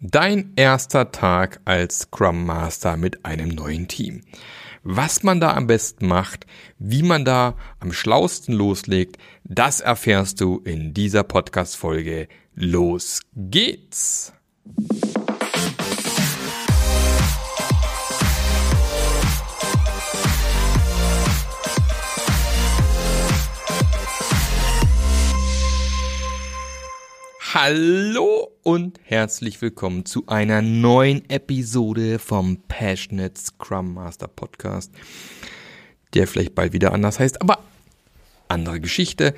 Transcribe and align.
Dein 0.00 0.52
erster 0.56 1.10
Tag 1.10 1.60
als 1.64 2.00
Scrum 2.00 2.44
Master 2.44 2.98
mit 2.98 3.24
einem 3.24 3.48
neuen 3.48 3.88
Team. 3.88 4.20
Was 4.82 5.22
man 5.22 5.40
da 5.40 5.54
am 5.54 5.66
besten 5.66 6.06
macht, 6.06 6.44
wie 6.78 7.02
man 7.02 7.24
da 7.24 7.56
am 7.80 7.94
schlausten 7.94 8.54
loslegt, 8.54 9.16
das 9.44 9.80
erfährst 9.80 10.42
du 10.42 10.58
in 10.58 10.92
dieser 10.92 11.22
Podcast-Folge. 11.22 12.28
Los 12.54 13.22
geht's! 13.34 14.34
Hallo 27.58 28.52
und 28.64 29.00
herzlich 29.02 29.62
willkommen 29.62 30.04
zu 30.04 30.26
einer 30.26 30.60
neuen 30.60 31.22
Episode 31.30 32.18
vom 32.18 32.58
Passionate 32.68 33.40
Scrum 33.40 33.94
Master 33.94 34.28
Podcast, 34.28 34.92
der 36.12 36.26
vielleicht 36.26 36.54
bald 36.54 36.74
wieder 36.74 36.92
anders 36.92 37.18
heißt, 37.18 37.40
aber 37.40 37.60
andere 38.48 38.78
Geschichte. 38.78 39.34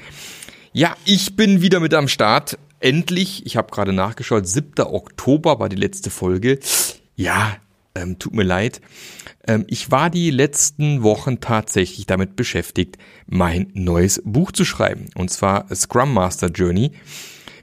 Ja, 0.72 0.96
ich 1.04 1.36
bin 1.36 1.62
wieder 1.62 1.78
mit 1.78 1.94
am 1.94 2.08
Start. 2.08 2.58
Endlich, 2.80 3.46
ich 3.46 3.56
habe 3.56 3.70
gerade 3.70 3.92
nachgeschaut, 3.92 4.48
7. 4.48 4.84
Oktober 4.84 5.60
war 5.60 5.68
die 5.68 5.76
letzte 5.76 6.10
Folge. 6.10 6.58
Ja, 7.14 7.58
ähm, 7.94 8.18
tut 8.18 8.34
mir 8.34 8.42
leid. 8.42 8.80
Ähm, 9.46 9.64
ich 9.68 9.92
war 9.92 10.10
die 10.10 10.32
letzten 10.32 11.04
Wochen 11.04 11.38
tatsächlich 11.38 12.06
damit 12.06 12.34
beschäftigt, 12.34 12.98
mein 13.28 13.70
neues 13.74 14.20
Buch 14.24 14.50
zu 14.50 14.64
schreiben. 14.64 15.06
Und 15.14 15.30
zwar 15.30 15.72
Scrum 15.72 16.12
Master 16.12 16.48
Journey 16.48 16.90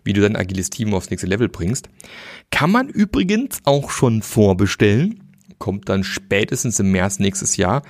wie 0.05 0.13
du 0.13 0.21
dein 0.21 0.37
agiles 0.37 0.69
Team 0.69 0.93
aufs 0.93 1.09
nächste 1.09 1.27
Level 1.27 1.49
bringst. 1.49 1.89
Kann 2.51 2.71
man 2.71 2.87
übrigens 2.87 3.59
auch 3.65 3.89
schon 3.89 4.21
vorbestellen. 4.21 5.23
Kommt 5.57 5.89
dann 5.89 6.03
spätestens 6.03 6.79
im 6.79 6.91
März 6.91 7.19
nächstes 7.19 7.57
Jahr, 7.57 7.81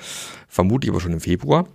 vermutlich 0.48 0.90
aber 0.90 1.02
schon 1.02 1.14
im 1.14 1.20
Februar. 1.20 1.68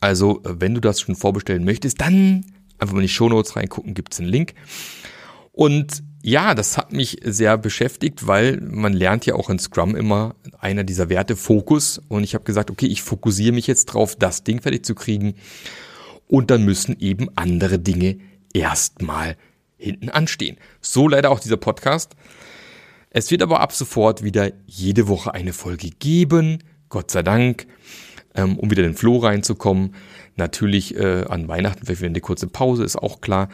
Also, 0.00 0.40
wenn 0.44 0.74
du 0.74 0.80
das 0.80 1.00
schon 1.00 1.14
vorbestellen 1.14 1.64
möchtest, 1.64 2.00
dann 2.00 2.44
einfach 2.78 2.94
mal 2.94 3.00
in 3.00 3.06
die 3.06 3.12
Shownotes 3.12 3.56
reingucken, 3.56 3.94
gibt's 3.94 4.18
einen 4.18 4.28
Link. 4.28 4.54
Und 5.52 6.02
ja, 6.22 6.54
das 6.54 6.76
hat 6.76 6.92
mich 6.92 7.18
sehr 7.24 7.56
beschäftigt, 7.56 8.26
weil 8.26 8.60
man 8.60 8.92
lernt 8.92 9.26
ja 9.26 9.34
auch 9.34 9.50
in 9.50 9.58
Scrum 9.58 9.94
immer 9.94 10.34
einer 10.58 10.84
dieser 10.84 11.08
Werte 11.08 11.36
Fokus. 11.36 12.00
Und 12.08 12.24
ich 12.24 12.34
habe 12.34 12.44
gesagt, 12.44 12.70
okay, 12.70 12.86
ich 12.86 13.02
fokussiere 13.02 13.54
mich 13.54 13.66
jetzt 13.66 13.86
drauf, 13.86 14.16
das 14.16 14.44
Ding 14.44 14.60
fertig 14.60 14.84
zu 14.84 14.94
kriegen. 14.94 15.34
Und 16.26 16.50
dann 16.50 16.64
müssen 16.64 16.96
eben 17.00 17.28
andere 17.36 17.78
Dinge 17.78 18.18
erstmal 18.52 19.36
hinten 19.80 20.08
anstehen. 20.08 20.56
So 20.80 21.08
leider 21.08 21.30
auch 21.30 21.40
dieser 21.40 21.56
Podcast. 21.56 22.14
Es 23.10 23.30
wird 23.30 23.42
aber 23.42 23.60
ab 23.60 23.72
sofort 23.72 24.22
wieder 24.22 24.52
jede 24.66 25.08
Woche 25.08 25.34
eine 25.34 25.52
Folge 25.52 25.90
geben, 25.90 26.62
Gott 26.88 27.10
sei 27.10 27.22
Dank, 27.22 27.66
ähm, 28.34 28.56
um 28.58 28.70
wieder 28.70 28.84
in 28.84 28.90
den 28.90 28.96
Flow 28.96 29.18
reinzukommen. 29.18 29.94
Natürlich 30.36 30.96
äh, 30.96 31.24
an 31.28 31.48
Weihnachten 31.48 31.84
vielleicht 31.84 32.00
wieder 32.02 32.10
eine 32.10 32.20
kurze 32.20 32.46
Pause, 32.46 32.84
ist 32.84 32.96
auch 32.96 33.20
klar. 33.20 33.48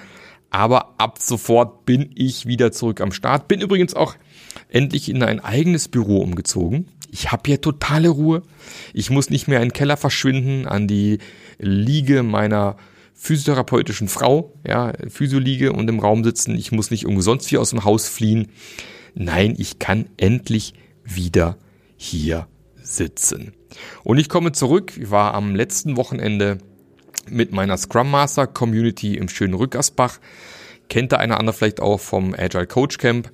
Aber 0.50 0.94
ab 0.98 1.18
sofort 1.20 1.86
bin 1.86 2.10
ich 2.14 2.46
wieder 2.46 2.70
zurück 2.70 3.00
am 3.00 3.12
Start. 3.12 3.48
Bin 3.48 3.60
übrigens 3.60 3.94
auch 3.94 4.14
endlich 4.68 5.08
in 5.08 5.22
ein 5.22 5.40
eigenes 5.40 5.88
Büro 5.88 6.18
umgezogen. 6.18 6.88
Ich 7.10 7.32
habe 7.32 7.42
hier 7.46 7.60
totale 7.60 8.08
Ruhe. 8.08 8.42
Ich 8.92 9.10
muss 9.10 9.30
nicht 9.30 9.48
mehr 9.48 9.62
in 9.62 9.68
den 9.68 9.72
Keller 9.72 9.96
verschwinden, 9.96 10.66
an 10.66 10.86
die 10.86 11.18
Liege 11.58 12.22
meiner 12.22 12.76
physiotherapeutischen 13.16 14.08
Frau, 14.08 14.52
ja, 14.66 14.92
Physio 15.08 15.40
und 15.72 15.88
im 15.88 15.98
Raum 15.98 16.22
sitzen. 16.22 16.56
Ich 16.56 16.70
muss 16.70 16.90
nicht 16.90 17.06
umsonst 17.06 17.50
wie 17.50 17.58
aus 17.58 17.70
dem 17.70 17.84
Haus 17.84 18.08
fliehen. 18.08 18.48
Nein, 19.14 19.54
ich 19.58 19.78
kann 19.78 20.10
endlich 20.18 20.74
wieder 21.02 21.56
hier 21.96 22.46
sitzen. 22.82 23.54
Und 24.04 24.18
ich 24.18 24.28
komme 24.28 24.52
zurück. 24.52 24.92
Ich 24.96 25.10
war 25.10 25.34
am 25.34 25.54
letzten 25.54 25.96
Wochenende 25.96 26.58
mit 27.28 27.52
meiner 27.52 27.76
Scrum 27.76 28.10
Master 28.10 28.46
Community 28.46 29.16
im 29.16 29.28
schönen 29.28 29.54
Rückersbach. 29.54 30.20
Kennt 30.88 31.12
der 31.12 31.18
eine 31.18 31.38
andere 31.38 31.56
vielleicht 31.56 31.80
auch 31.80 31.98
vom 31.98 32.34
Agile 32.34 32.66
Coach 32.66 32.98
Camp. 32.98 33.32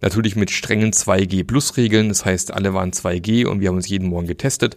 Natürlich 0.00 0.36
mit 0.36 0.50
strengen 0.50 0.92
2G 0.92 1.44
Plus 1.44 1.76
Regeln. 1.76 2.08
Das 2.08 2.24
heißt, 2.24 2.52
alle 2.52 2.72
waren 2.72 2.92
2G 2.92 3.46
und 3.46 3.60
wir 3.60 3.68
haben 3.68 3.76
uns 3.76 3.88
jeden 3.88 4.08
Morgen 4.08 4.26
getestet. 4.26 4.76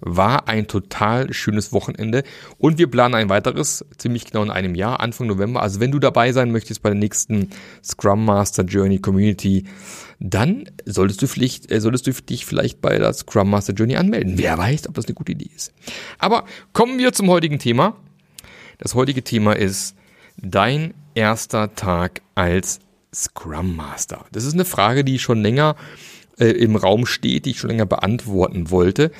War 0.00 0.48
ein 0.48 0.66
total 0.66 1.32
schönes 1.32 1.72
Wochenende 1.72 2.22
und 2.58 2.78
wir 2.78 2.90
planen 2.90 3.14
ein 3.14 3.28
weiteres, 3.28 3.84
ziemlich 3.98 4.24
genau 4.24 4.42
in 4.42 4.50
einem 4.50 4.74
Jahr, 4.74 5.00
Anfang 5.00 5.26
November. 5.26 5.62
Also 5.62 5.80
wenn 5.80 5.90
du 5.90 5.98
dabei 5.98 6.32
sein 6.32 6.52
möchtest 6.52 6.82
bei 6.82 6.90
der 6.90 6.98
nächsten 6.98 7.50
Scrum 7.84 8.24
Master 8.24 8.64
Journey 8.64 8.98
Community, 8.98 9.64
dann 10.18 10.70
solltest 10.84 11.22
du, 11.22 11.26
vielleicht, 11.26 11.70
äh, 11.70 11.80
solltest 11.80 12.06
du 12.06 12.12
dich 12.12 12.46
vielleicht 12.46 12.80
bei 12.80 12.98
der 12.98 13.12
Scrum 13.12 13.50
Master 13.50 13.72
Journey 13.72 13.96
anmelden. 13.96 14.38
Wer 14.38 14.56
weiß, 14.56 14.88
ob 14.88 14.94
das 14.94 15.06
eine 15.06 15.14
gute 15.14 15.32
Idee 15.32 15.50
ist. 15.54 15.72
Aber 16.18 16.44
kommen 16.72 16.98
wir 16.98 17.12
zum 17.12 17.28
heutigen 17.28 17.58
Thema. 17.58 17.96
Das 18.78 18.94
heutige 18.94 19.22
Thema 19.22 19.52
ist 19.52 19.96
dein 20.36 20.94
erster 21.14 21.74
Tag 21.74 22.22
als 22.34 22.80
Scrum 23.14 23.76
Master. 23.76 24.24
Das 24.32 24.44
ist 24.44 24.54
eine 24.54 24.64
Frage, 24.64 25.04
die 25.04 25.18
schon 25.18 25.42
länger 25.42 25.76
äh, 26.38 26.46
im 26.46 26.76
Raum 26.76 27.06
steht, 27.06 27.44
die 27.46 27.50
ich 27.50 27.58
schon 27.58 27.70
länger 27.70 27.86
beantworten 27.86 28.70
wollte 28.70 29.10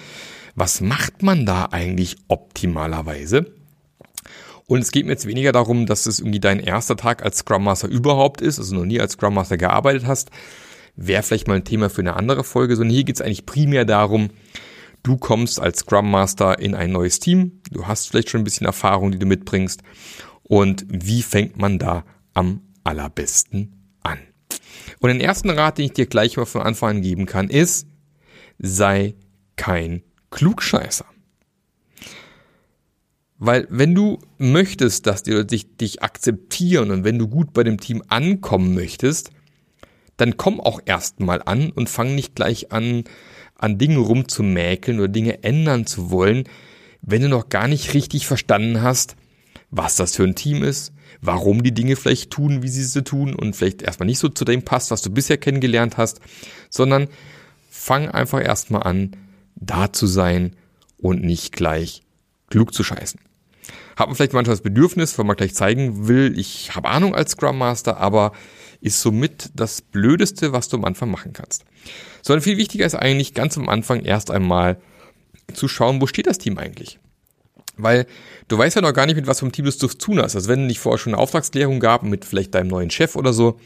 was 0.60 0.82
macht 0.82 1.22
man 1.22 1.46
da 1.46 1.68
eigentlich 1.70 2.18
optimalerweise? 2.28 3.50
Und 4.66 4.80
es 4.80 4.92
geht 4.92 5.06
mir 5.06 5.12
jetzt 5.12 5.26
weniger 5.26 5.52
darum, 5.52 5.86
dass 5.86 6.04
es 6.04 6.20
irgendwie 6.20 6.38
dein 6.38 6.60
erster 6.60 6.96
Tag 6.96 7.24
als 7.24 7.38
Scrum 7.38 7.64
Master 7.64 7.88
überhaupt 7.88 8.42
ist, 8.42 8.58
also 8.58 8.74
noch 8.74 8.84
nie 8.84 9.00
als 9.00 9.14
Scrum 9.14 9.34
Master 9.34 9.56
gearbeitet 9.56 10.06
hast. 10.06 10.30
Wäre 10.96 11.22
vielleicht 11.22 11.48
mal 11.48 11.54
ein 11.54 11.64
Thema 11.64 11.88
für 11.88 12.02
eine 12.02 12.14
andere 12.14 12.44
Folge, 12.44 12.76
sondern 12.76 12.94
hier 12.94 13.04
geht 13.04 13.16
es 13.16 13.22
eigentlich 13.22 13.46
primär 13.46 13.86
darum, 13.86 14.28
du 15.02 15.16
kommst 15.16 15.58
als 15.58 15.78
Scrum 15.78 16.10
Master 16.10 16.58
in 16.58 16.74
ein 16.74 16.92
neues 16.92 17.20
Team, 17.20 17.62
du 17.70 17.86
hast 17.86 18.10
vielleicht 18.10 18.28
schon 18.28 18.42
ein 18.42 18.44
bisschen 18.44 18.66
Erfahrung, 18.66 19.12
die 19.12 19.18
du 19.18 19.24
mitbringst 19.24 19.82
und 20.42 20.84
wie 20.90 21.22
fängt 21.22 21.56
man 21.58 21.78
da 21.78 22.04
am 22.34 22.60
allerbesten 22.84 23.94
an? 24.02 24.18
Und 24.98 25.08
den 25.08 25.22
ersten 25.22 25.48
Rat, 25.48 25.78
den 25.78 25.86
ich 25.86 25.94
dir 25.94 26.06
gleich 26.06 26.36
mal 26.36 26.44
von 26.44 26.60
Anfang 26.60 26.96
an 26.96 27.02
geben 27.02 27.24
kann, 27.24 27.48
ist, 27.48 27.86
sei 28.58 29.14
kein 29.56 30.02
Klugscheißer. 30.30 31.06
Weil 33.38 33.66
wenn 33.70 33.94
du 33.94 34.18
möchtest, 34.36 35.06
dass 35.06 35.22
die 35.22 35.30
Leute 35.30 35.46
dich, 35.46 35.76
dich 35.76 36.02
akzeptieren 36.02 36.90
und 36.90 37.04
wenn 37.04 37.18
du 37.18 37.26
gut 37.26 37.54
bei 37.54 37.64
dem 37.64 37.80
Team 37.80 38.02
ankommen 38.08 38.74
möchtest, 38.74 39.30
dann 40.18 40.36
komm 40.36 40.60
auch 40.60 40.80
erstmal 40.84 41.40
an 41.44 41.70
und 41.70 41.88
fang 41.88 42.14
nicht 42.14 42.34
gleich 42.34 42.70
an, 42.70 43.04
an 43.56 43.78
Dingen 43.78 43.96
rumzumäkeln 43.96 44.98
oder 44.98 45.08
Dinge 45.08 45.42
ändern 45.42 45.86
zu 45.86 46.10
wollen, 46.10 46.44
wenn 47.00 47.22
du 47.22 47.28
noch 47.28 47.48
gar 47.48 47.66
nicht 47.66 47.94
richtig 47.94 48.26
verstanden 48.26 48.82
hast, 48.82 49.16
was 49.70 49.96
das 49.96 50.16
für 50.16 50.24
ein 50.24 50.34
Team 50.34 50.62
ist, 50.62 50.92
warum 51.22 51.62
die 51.62 51.72
Dinge 51.72 51.96
vielleicht 51.96 52.30
tun, 52.30 52.62
wie 52.62 52.68
sie 52.68 52.84
sie 52.84 53.02
tun 53.02 53.34
und 53.34 53.56
vielleicht 53.56 53.80
erstmal 53.80 54.06
nicht 54.06 54.18
so 54.18 54.28
zu 54.28 54.44
dem 54.44 54.62
passt, 54.62 54.90
was 54.90 55.00
du 55.00 55.10
bisher 55.10 55.38
kennengelernt 55.38 55.96
hast, 55.96 56.20
sondern 56.68 57.08
fang 57.70 58.08
einfach 58.08 58.42
erstmal 58.42 58.82
an, 58.82 59.16
da 59.60 59.92
zu 59.92 60.06
sein 60.06 60.56
und 60.98 61.22
nicht 61.22 61.52
gleich 61.52 62.02
klug 62.48 62.74
zu 62.74 62.82
scheißen. 62.82 63.20
Hat 63.96 64.08
man 64.08 64.16
vielleicht 64.16 64.32
manchmal 64.32 64.54
das 64.54 64.62
Bedürfnis, 64.62 65.18
weil 65.18 65.26
man 65.26 65.36
gleich 65.36 65.54
zeigen 65.54 66.08
will, 66.08 66.38
ich 66.38 66.74
habe 66.74 66.88
Ahnung 66.88 67.14
als 67.14 67.32
Scrum 67.32 67.58
Master, 67.58 67.98
aber 67.98 68.32
ist 68.80 69.00
somit 69.00 69.50
das 69.54 69.82
Blödeste, 69.82 70.52
was 70.52 70.68
du 70.68 70.78
am 70.78 70.84
Anfang 70.84 71.10
machen 71.10 71.32
kannst. 71.32 71.64
Sondern 72.22 72.42
viel 72.42 72.56
wichtiger 72.56 72.86
ist 72.86 72.94
eigentlich 72.94 73.34
ganz 73.34 73.58
am 73.58 73.68
Anfang 73.68 74.04
erst 74.04 74.30
einmal 74.30 74.80
zu 75.52 75.68
schauen, 75.68 76.00
wo 76.00 76.06
steht 76.06 76.26
das 76.26 76.38
Team 76.38 76.58
eigentlich? 76.58 76.98
Weil 77.76 78.06
du 78.48 78.58
weißt 78.58 78.76
ja 78.76 78.82
noch 78.82 78.92
gar 78.92 79.06
nicht, 79.06 79.16
mit 79.16 79.26
was 79.26 79.40
vom 79.40 79.52
Team 79.52 79.64
du 79.64 79.72
zu 79.72 79.88
tun 79.88 80.20
hast. 80.20 80.34
Also 80.34 80.48
wenn 80.48 80.62
es 80.62 80.66
nicht 80.68 80.80
vorher 80.80 80.98
schon 80.98 81.14
eine 81.14 81.22
Auftragsklärung 81.22 81.80
gab 81.80 82.02
mit 82.02 82.24
vielleicht 82.24 82.54
deinem 82.54 82.68
neuen 82.68 82.90
Chef 82.90 83.16
oder 83.16 83.32
so 83.32 83.58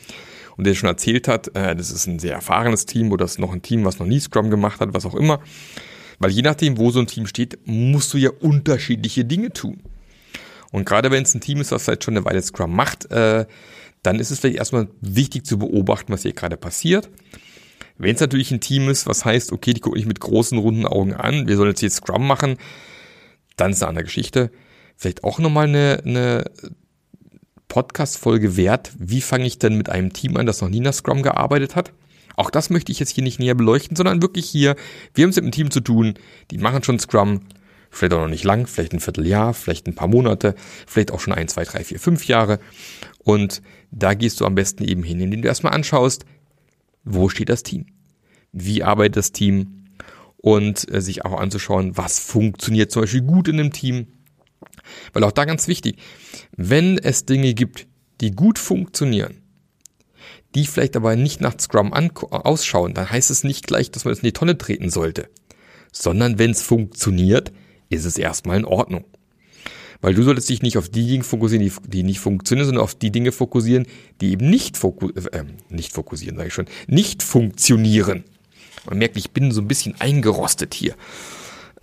und 0.57 0.67
der 0.67 0.75
schon 0.75 0.89
erzählt 0.89 1.29
hat, 1.29 1.49
äh, 1.57 1.75
das 1.75 1.91
ist 1.91 2.07
ein 2.07 2.19
sehr 2.19 2.35
erfahrenes 2.35 2.87
Team 2.87 3.12
oder 3.12 3.25
das 3.25 3.33
ist 3.33 3.39
noch 3.39 3.53
ein 3.53 3.62
Team, 3.62 3.85
was 3.85 3.99
noch 3.99 4.06
nie 4.06 4.21
Scrum 4.21 4.51
gemacht 4.51 4.81
hat, 4.81 4.95
was 4.95 5.06
auch 5.06 5.15
immer, 5.15 5.41
weil 6.19 6.31
je 6.31 6.43
nachdem, 6.43 6.79
wo 6.79 6.91
so 6.91 7.01
ein 7.01 7.06
Team 7.06 7.27
steht, 7.27 7.59
musst 7.65 8.12
du 8.15 8.19
ja 8.19 8.31
unterschiedliche 8.41 9.25
Dinge 9.25 9.53
tun. 9.53 9.83
Und 10.71 10.87
gerade 10.87 11.11
wenn 11.11 11.23
es 11.23 11.35
ein 11.35 11.41
Team 11.41 11.61
ist, 11.61 11.71
was 11.71 11.85
vielleicht 11.85 12.05
schon 12.05 12.17
eine 12.17 12.25
Weile 12.25 12.43
Scrum 12.43 12.75
macht, 12.75 13.11
äh, 13.11 13.47
dann 14.03 14.19
ist 14.19 14.31
es 14.31 14.41
vielleicht 14.41 14.59
erstmal 14.59 14.89
wichtig 15.01 15.47
zu 15.47 15.59
beobachten, 15.59 16.12
was 16.12 16.23
hier 16.23 16.33
gerade 16.33 16.57
passiert. 16.57 17.11
Wenn 17.97 18.15
es 18.15 18.21
natürlich 18.21 18.50
ein 18.50 18.61
Team 18.61 18.89
ist, 18.89 19.07
was 19.07 19.25
heißt, 19.25 19.53
okay, 19.53 19.73
die 19.73 19.81
gucken 19.81 19.99
nicht 19.99 20.09
mit 20.09 20.21
großen, 20.21 20.59
runden 20.59 20.85
Augen 20.85 21.15
an, 21.15 21.47
wir 21.47 21.57
sollen 21.57 21.71
jetzt 21.71 21.81
hier 21.81 21.91
Scrum 21.91 22.27
machen, 22.27 22.57
dann 23.57 23.71
ist 23.71 23.83
eine 23.83 23.91
andere 23.91 24.05
Geschichte. 24.05 24.50
Vielleicht 24.97 25.25
auch 25.25 25.39
nochmal 25.39 25.69
eine, 25.69 26.03
eine 26.05 26.45
Podcast-Folge 27.75 28.56
wert, 28.56 28.93
wie 29.00 29.21
fange 29.21 29.47
ich 29.47 29.59
denn 29.59 29.76
mit 29.76 29.91
einem 29.91 30.12
Team 30.12 30.37
an, 30.37 30.47
das 30.47 30.61
noch 30.61 30.69
nie 30.69 30.79
nach 30.79 30.94
Scrum 30.94 31.25
gearbeitet 31.25 31.75
hat? 31.75 31.93
Auch 32.37 32.50
das 32.50 32.71
möchte 32.71 32.93
ich 32.93 33.00
jetzt 33.00 33.11
hier 33.11 33.25
nicht 33.25 33.41
näher 33.41 33.56
beleuchten, 33.56 33.97
sondern 33.97 34.23
wirklich 34.23 34.49
hier, 34.49 34.76
wir 35.12 35.25
haben 35.25 35.31
es 35.31 35.37
mit 35.37 35.43
einem 35.43 35.50
Team 35.50 35.73
zu 35.73 35.81
tun, 35.81 36.15
die 36.53 36.59
machen 36.59 36.85
schon 36.85 37.00
Scrum, 37.00 37.41
vielleicht 37.91 38.12
auch 38.12 38.21
noch 38.21 38.29
nicht 38.29 38.44
lang, 38.44 38.69
vielleicht 38.69 38.93
ein 38.93 39.00
Vierteljahr, 39.00 39.55
vielleicht 39.55 39.88
ein 39.88 39.97
paar 39.97 40.06
Monate, 40.06 40.55
vielleicht 40.87 41.11
auch 41.11 41.19
schon 41.19 41.32
ein, 41.32 41.49
zwei, 41.49 41.65
drei, 41.65 41.82
vier, 41.82 41.99
fünf 41.99 42.29
Jahre. 42.29 42.61
Und 43.25 43.61
da 43.91 44.15
gehst 44.15 44.41
du 44.41 44.47
am 44.47 44.55
besten 44.55 44.85
eben 44.85 45.03
hin, 45.03 45.19
indem 45.19 45.43
du 45.43 45.49
erstmal 45.49 45.75
anschaust, 45.75 46.26
wo 47.03 47.29
steht 47.29 47.49
das 47.49 47.65
Team? 47.65 47.87
Wie 48.53 48.85
arbeitet 48.85 49.17
das 49.17 49.32
Team? 49.32 49.87
Und 50.37 50.88
äh, 50.94 51.00
sich 51.00 51.25
auch 51.25 51.41
anzuschauen, 51.41 51.97
was 51.97 52.21
funktioniert 52.21 52.93
zum 52.93 53.03
Beispiel 53.03 53.23
gut 53.23 53.49
in 53.49 53.59
einem 53.59 53.73
Team. 53.73 54.06
Weil 55.13 55.25
auch 55.25 55.33
da 55.33 55.45
ganz 55.45 55.69
wichtig, 55.69 55.99
wenn 56.57 56.99
es 56.99 57.27
Dinge 57.27 57.55
gibt, 57.55 57.87
die 58.21 58.31
gut 58.31 58.59
funktionieren, 58.59 59.43
die 60.55 60.67
vielleicht 60.67 60.97
aber 60.97 61.17
nicht 61.17 61.41
nach 61.41 61.59
Scrum 61.59 61.93
ausschauen, 61.93 62.95
dann 62.95 63.11
heißt 63.11 63.31
es 63.31 63.45
nicht 63.45 63.67
gleich, 63.67 63.91
dass 63.91 64.05
man 64.05 64.13
es 64.13 64.21
in 64.21 64.27
die 64.27 64.33
Tonne 64.33 64.57
treten 64.57 64.91
sollte. 64.91 65.29
Sondern 65.93 66.39
wenn 66.39 66.53
es 66.53 66.63
funktioniert, 66.63 67.53
ist 67.89 68.05
es 68.05 68.19
erstmal 68.19 68.59
in 68.59 68.65
Ordnung. 68.65 69.05
Weil 70.01 70.15
du 70.15 70.23
solltest 70.23 70.51
dich 70.51 70.63
nicht 70.63 70.77
auf 70.77 70.89
die 70.89 71.07
Dinge 71.07 71.25
fokussieren, 71.25 71.65
die, 71.65 71.73
die 71.89 72.03
nicht 72.03 72.21
funktionieren, 72.21 72.67
sondern 72.67 72.85
auf 72.85 72.95
die 72.95 73.11
Dinge 73.11 73.33
fokussieren, 73.33 73.87
die 74.21 74.33
eben 74.33 74.51
nicht, 74.51 74.77
foku 74.77 75.09
äh, 75.09 75.45
nicht 75.71 75.93
fokussieren, 75.93 76.37
sage 76.37 76.49
ich 76.49 76.55
schon, 76.55 76.67
nicht 76.87 77.23
funktionieren. 77.23 78.25
Man 78.87 78.99
merkt, 78.99 79.17
ich 79.17 79.31
bin 79.31 79.51
so 79.51 79.63
ein 79.63 79.69
bisschen 79.69 79.99
eingerostet 80.01 80.75
hier. 80.75 80.95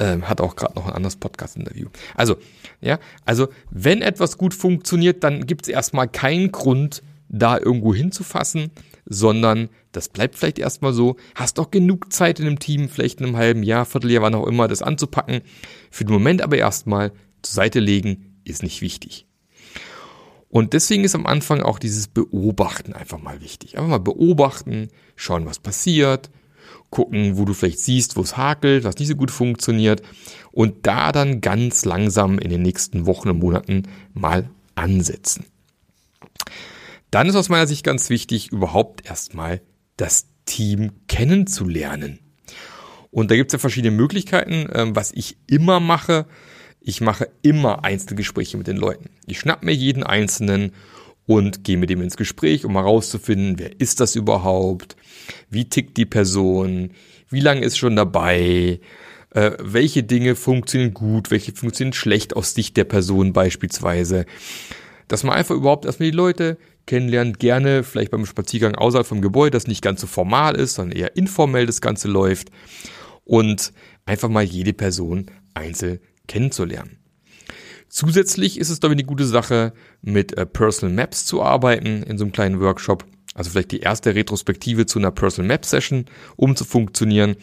Ähm, 0.01 0.27
hat 0.27 0.41
auch 0.41 0.55
gerade 0.55 0.73
noch 0.73 0.87
ein 0.87 0.93
anderes 0.93 1.15
Podcast-Interview. 1.15 1.89
Also, 2.15 2.37
ja, 2.81 2.97
also 3.23 3.49
wenn 3.69 4.01
etwas 4.01 4.35
gut 4.39 4.55
funktioniert, 4.55 5.23
dann 5.23 5.45
gibt 5.45 5.67
es 5.67 5.67
erstmal 5.67 6.07
keinen 6.07 6.51
Grund, 6.51 7.03
da 7.29 7.59
irgendwo 7.59 7.93
hinzufassen, 7.93 8.71
sondern 9.05 9.69
das 9.91 10.09
bleibt 10.09 10.35
vielleicht 10.35 10.57
erstmal 10.57 10.93
so. 10.93 11.17
Hast 11.35 11.59
doch 11.59 11.69
genug 11.69 12.11
Zeit 12.11 12.39
in 12.39 12.47
einem 12.47 12.57
Team, 12.57 12.89
vielleicht 12.89 13.19
in 13.19 13.27
einem 13.27 13.37
halben 13.37 13.61
Jahr, 13.61 13.85
Vierteljahr, 13.85 14.23
wann 14.23 14.33
auch 14.33 14.47
immer, 14.47 14.67
das 14.67 14.81
anzupacken. 14.81 15.41
Für 15.91 16.03
den 16.03 16.13
Moment 16.13 16.41
aber 16.41 16.57
erstmal 16.57 17.11
zur 17.43 17.53
Seite 17.53 17.79
legen, 17.79 18.39
ist 18.43 18.63
nicht 18.63 18.81
wichtig. 18.81 19.27
Und 20.49 20.73
deswegen 20.73 21.03
ist 21.03 21.13
am 21.13 21.27
Anfang 21.27 21.61
auch 21.61 21.77
dieses 21.77 22.07
Beobachten 22.07 22.93
einfach 22.93 23.21
mal 23.21 23.39
wichtig. 23.39 23.77
Einfach 23.77 23.89
mal 23.91 23.99
beobachten, 23.99 24.87
schauen, 25.15 25.45
was 25.45 25.59
passiert, 25.59 26.31
gucken, 26.91 27.37
wo 27.37 27.45
du 27.45 27.53
vielleicht 27.53 27.79
siehst, 27.79 28.15
wo 28.15 28.21
es 28.21 28.37
hakelt, 28.37 28.83
was 28.83 28.97
nicht 28.99 29.07
so 29.07 29.15
gut 29.15 29.31
funktioniert 29.31 30.03
und 30.51 30.85
da 30.85 31.11
dann 31.11 31.41
ganz 31.41 31.85
langsam 31.85 32.37
in 32.37 32.49
den 32.49 32.61
nächsten 32.61 33.07
Wochen 33.07 33.29
und 33.29 33.39
Monaten 33.39 33.83
mal 34.13 34.49
ansetzen. 34.75 35.45
Dann 37.09 37.27
ist 37.27 37.35
aus 37.35 37.49
meiner 37.49 37.67
Sicht 37.67 37.83
ganz 37.83 38.09
wichtig, 38.09 38.51
überhaupt 38.51 39.05
erstmal 39.05 39.61
das 39.97 40.27
Team 40.45 40.91
kennenzulernen. 41.07 42.19
Und 43.09 43.31
da 43.31 43.35
gibt 43.35 43.49
es 43.49 43.53
ja 43.53 43.59
verschiedene 43.59 43.95
Möglichkeiten. 43.95 44.67
Ähm, 44.73 44.95
was 44.95 45.11
ich 45.11 45.37
immer 45.47 45.79
mache, 45.79 46.25
ich 46.79 47.01
mache 47.01 47.29
immer 47.41 47.83
Einzelgespräche 47.83 48.57
mit 48.57 48.67
den 48.67 48.77
Leuten. 48.77 49.09
Ich 49.27 49.39
schnapp 49.39 49.63
mir 49.63 49.73
jeden 49.73 50.03
Einzelnen 50.03 50.71
und 51.31 51.63
gehe 51.63 51.77
mit 51.77 51.89
dem 51.89 52.01
ins 52.01 52.17
Gespräch, 52.17 52.65
um 52.65 52.73
herauszufinden, 52.73 53.57
wer 53.57 53.79
ist 53.79 54.01
das 54.01 54.17
überhaupt, 54.17 54.97
wie 55.49 55.63
tickt 55.63 55.95
die 55.95 56.05
Person, 56.05 56.91
wie 57.29 57.39
lange 57.39 57.61
ist 57.61 57.77
schon 57.77 57.95
dabei, 57.95 58.81
äh, 59.29 59.51
welche 59.59 60.03
Dinge 60.03 60.35
funktionieren 60.35 60.93
gut, 60.93 61.31
welche 61.31 61.53
funktionieren 61.53 61.93
schlecht 61.93 62.35
aus 62.35 62.53
Sicht 62.53 62.75
der 62.75 62.83
Person 62.83 63.31
beispielsweise. 63.31 64.25
Dass 65.07 65.23
man 65.23 65.37
einfach 65.37 65.55
überhaupt 65.55 65.85
erstmal 65.85 66.11
die 66.11 66.17
Leute 66.17 66.57
kennenlernt, 66.85 67.39
gerne 67.39 67.83
vielleicht 67.83 68.11
beim 68.11 68.25
Spaziergang 68.25 68.75
außerhalb 68.75 69.07
vom 69.07 69.21
Gebäude, 69.21 69.51
das 69.51 69.67
nicht 69.67 69.81
ganz 69.81 70.01
so 70.01 70.07
formal 70.07 70.55
ist, 70.55 70.73
sondern 70.73 70.97
eher 70.97 71.15
informell 71.15 71.65
das 71.65 71.79
Ganze 71.79 72.09
läuft. 72.09 72.49
Und 73.23 73.71
einfach 74.05 74.27
mal 74.27 74.43
jede 74.43 74.73
Person 74.73 75.27
einzeln 75.53 75.99
kennenzulernen. 76.27 77.00
Zusätzlich 77.91 78.57
ist 78.57 78.69
es 78.69 78.79
doch 78.79 78.89
eine 78.89 79.03
gute 79.03 79.25
Sache, 79.25 79.73
mit 80.01 80.37
äh, 80.37 80.45
Personal 80.45 80.95
Maps 80.95 81.25
zu 81.25 81.43
arbeiten 81.43 82.03
in 82.03 82.17
so 82.17 82.23
einem 82.23 82.31
kleinen 82.31 82.61
Workshop. 82.61 83.05
Also 83.35 83.51
vielleicht 83.51 83.71
die 83.71 83.81
erste 83.81 84.15
Retrospektive 84.15 84.85
zu 84.85 84.97
einer 84.97 85.11
Personal 85.11 85.49
Map 85.49 85.65
Session, 85.65 86.05
um 86.37 86.55
zu 86.55 86.63
funktionieren. 86.63 87.35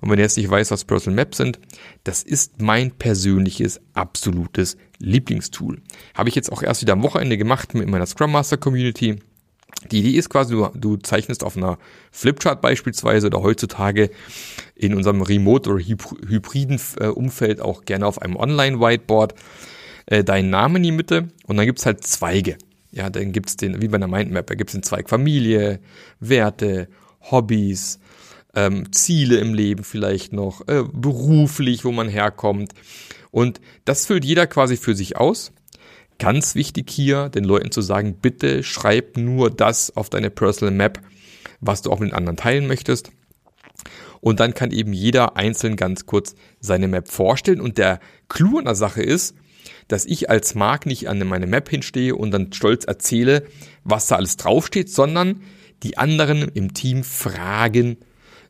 Und 0.00 0.10
wenn 0.10 0.18
ihr 0.18 0.24
jetzt 0.24 0.36
nicht 0.36 0.50
weiß, 0.50 0.72
was 0.72 0.84
Personal 0.84 1.14
Maps 1.14 1.36
sind, 1.36 1.60
das 2.02 2.24
ist 2.24 2.60
mein 2.60 2.90
persönliches, 2.90 3.80
absolutes 3.94 4.76
Lieblingstool. 4.98 5.80
Habe 6.16 6.28
ich 6.28 6.34
jetzt 6.34 6.50
auch 6.50 6.64
erst 6.64 6.82
wieder 6.82 6.94
am 6.94 7.04
Wochenende 7.04 7.38
gemacht 7.38 7.74
mit 7.74 7.88
meiner 7.88 8.06
Scrum 8.06 8.32
Master 8.32 8.56
Community. 8.56 9.20
Die 9.92 10.00
Idee 10.00 10.18
ist 10.18 10.30
quasi, 10.30 10.52
du, 10.54 10.68
du 10.74 10.96
zeichnest 10.96 11.44
auf 11.44 11.56
einer 11.56 11.78
Flipchart 12.10 12.60
beispielsweise 12.60 13.28
oder 13.28 13.42
heutzutage 13.42 14.10
in 14.74 14.94
unserem 14.94 15.22
Remote- 15.22 15.70
oder 15.70 15.84
hybriden 15.84 16.80
äh, 16.98 17.06
Umfeld 17.06 17.60
auch 17.60 17.84
gerne 17.84 18.06
auf 18.06 18.20
einem 18.20 18.34
Online-Whiteboard 18.34 19.34
äh, 20.12 20.24
deinen 20.24 20.50
Namen 20.50 20.76
in 20.76 20.82
die 20.82 20.92
Mitte 20.92 21.28
und 21.46 21.56
dann 21.56 21.64
gibt's 21.64 21.86
halt 21.86 22.06
Zweige. 22.06 22.58
Ja, 22.90 23.08
dann 23.08 23.32
gibt's 23.32 23.56
den, 23.56 23.80
wie 23.80 23.88
bei 23.88 23.94
einer 23.96 24.08
Mindmap, 24.08 24.46
da 24.46 24.54
gibt's 24.54 24.74
den 24.74 24.82
Zweig 24.82 25.08
Familie, 25.08 25.80
Werte, 26.20 26.88
Hobbys, 27.30 27.98
ähm, 28.54 28.92
Ziele 28.92 29.38
im 29.38 29.54
Leben 29.54 29.84
vielleicht 29.84 30.34
noch, 30.34 30.68
äh, 30.68 30.84
beruflich, 30.92 31.86
wo 31.86 31.92
man 31.92 32.10
herkommt. 32.10 32.72
Und 33.30 33.62
das 33.86 34.04
füllt 34.04 34.26
jeder 34.26 34.46
quasi 34.46 34.76
für 34.76 34.94
sich 34.94 35.16
aus. 35.16 35.52
Ganz 36.18 36.54
wichtig 36.54 36.90
hier, 36.90 37.30
den 37.30 37.44
Leuten 37.44 37.70
zu 37.70 37.80
sagen, 37.80 38.18
bitte 38.20 38.62
schreib 38.62 39.16
nur 39.16 39.48
das 39.48 39.96
auf 39.96 40.10
deine 40.10 40.28
Personal 40.28 40.74
Map, 40.74 41.00
was 41.60 41.80
du 41.80 41.90
auch 41.90 42.00
mit 42.00 42.12
anderen 42.12 42.36
teilen 42.36 42.66
möchtest. 42.66 43.12
Und 44.20 44.40
dann 44.40 44.52
kann 44.52 44.72
eben 44.72 44.92
jeder 44.92 45.38
einzeln 45.38 45.76
ganz 45.76 46.04
kurz 46.04 46.34
seine 46.60 46.86
Map 46.86 47.08
vorstellen. 47.08 47.62
Und 47.62 47.78
der 47.78 47.98
Clou 48.28 48.58
an 48.58 48.66
der 48.66 48.74
Sache 48.74 49.02
ist, 49.02 49.34
dass 49.88 50.04
ich 50.04 50.30
als 50.30 50.54
Mark 50.54 50.86
nicht 50.86 51.08
an 51.08 51.18
meine 51.26 51.46
Map 51.46 51.68
hinstehe 51.68 52.14
und 52.14 52.30
dann 52.30 52.52
stolz 52.52 52.84
erzähle, 52.84 53.44
was 53.84 54.06
da 54.06 54.16
alles 54.16 54.36
draufsteht, 54.36 54.90
sondern 54.90 55.42
die 55.82 55.98
anderen 55.98 56.48
im 56.48 56.74
Team 56.74 57.04
fragen 57.04 57.96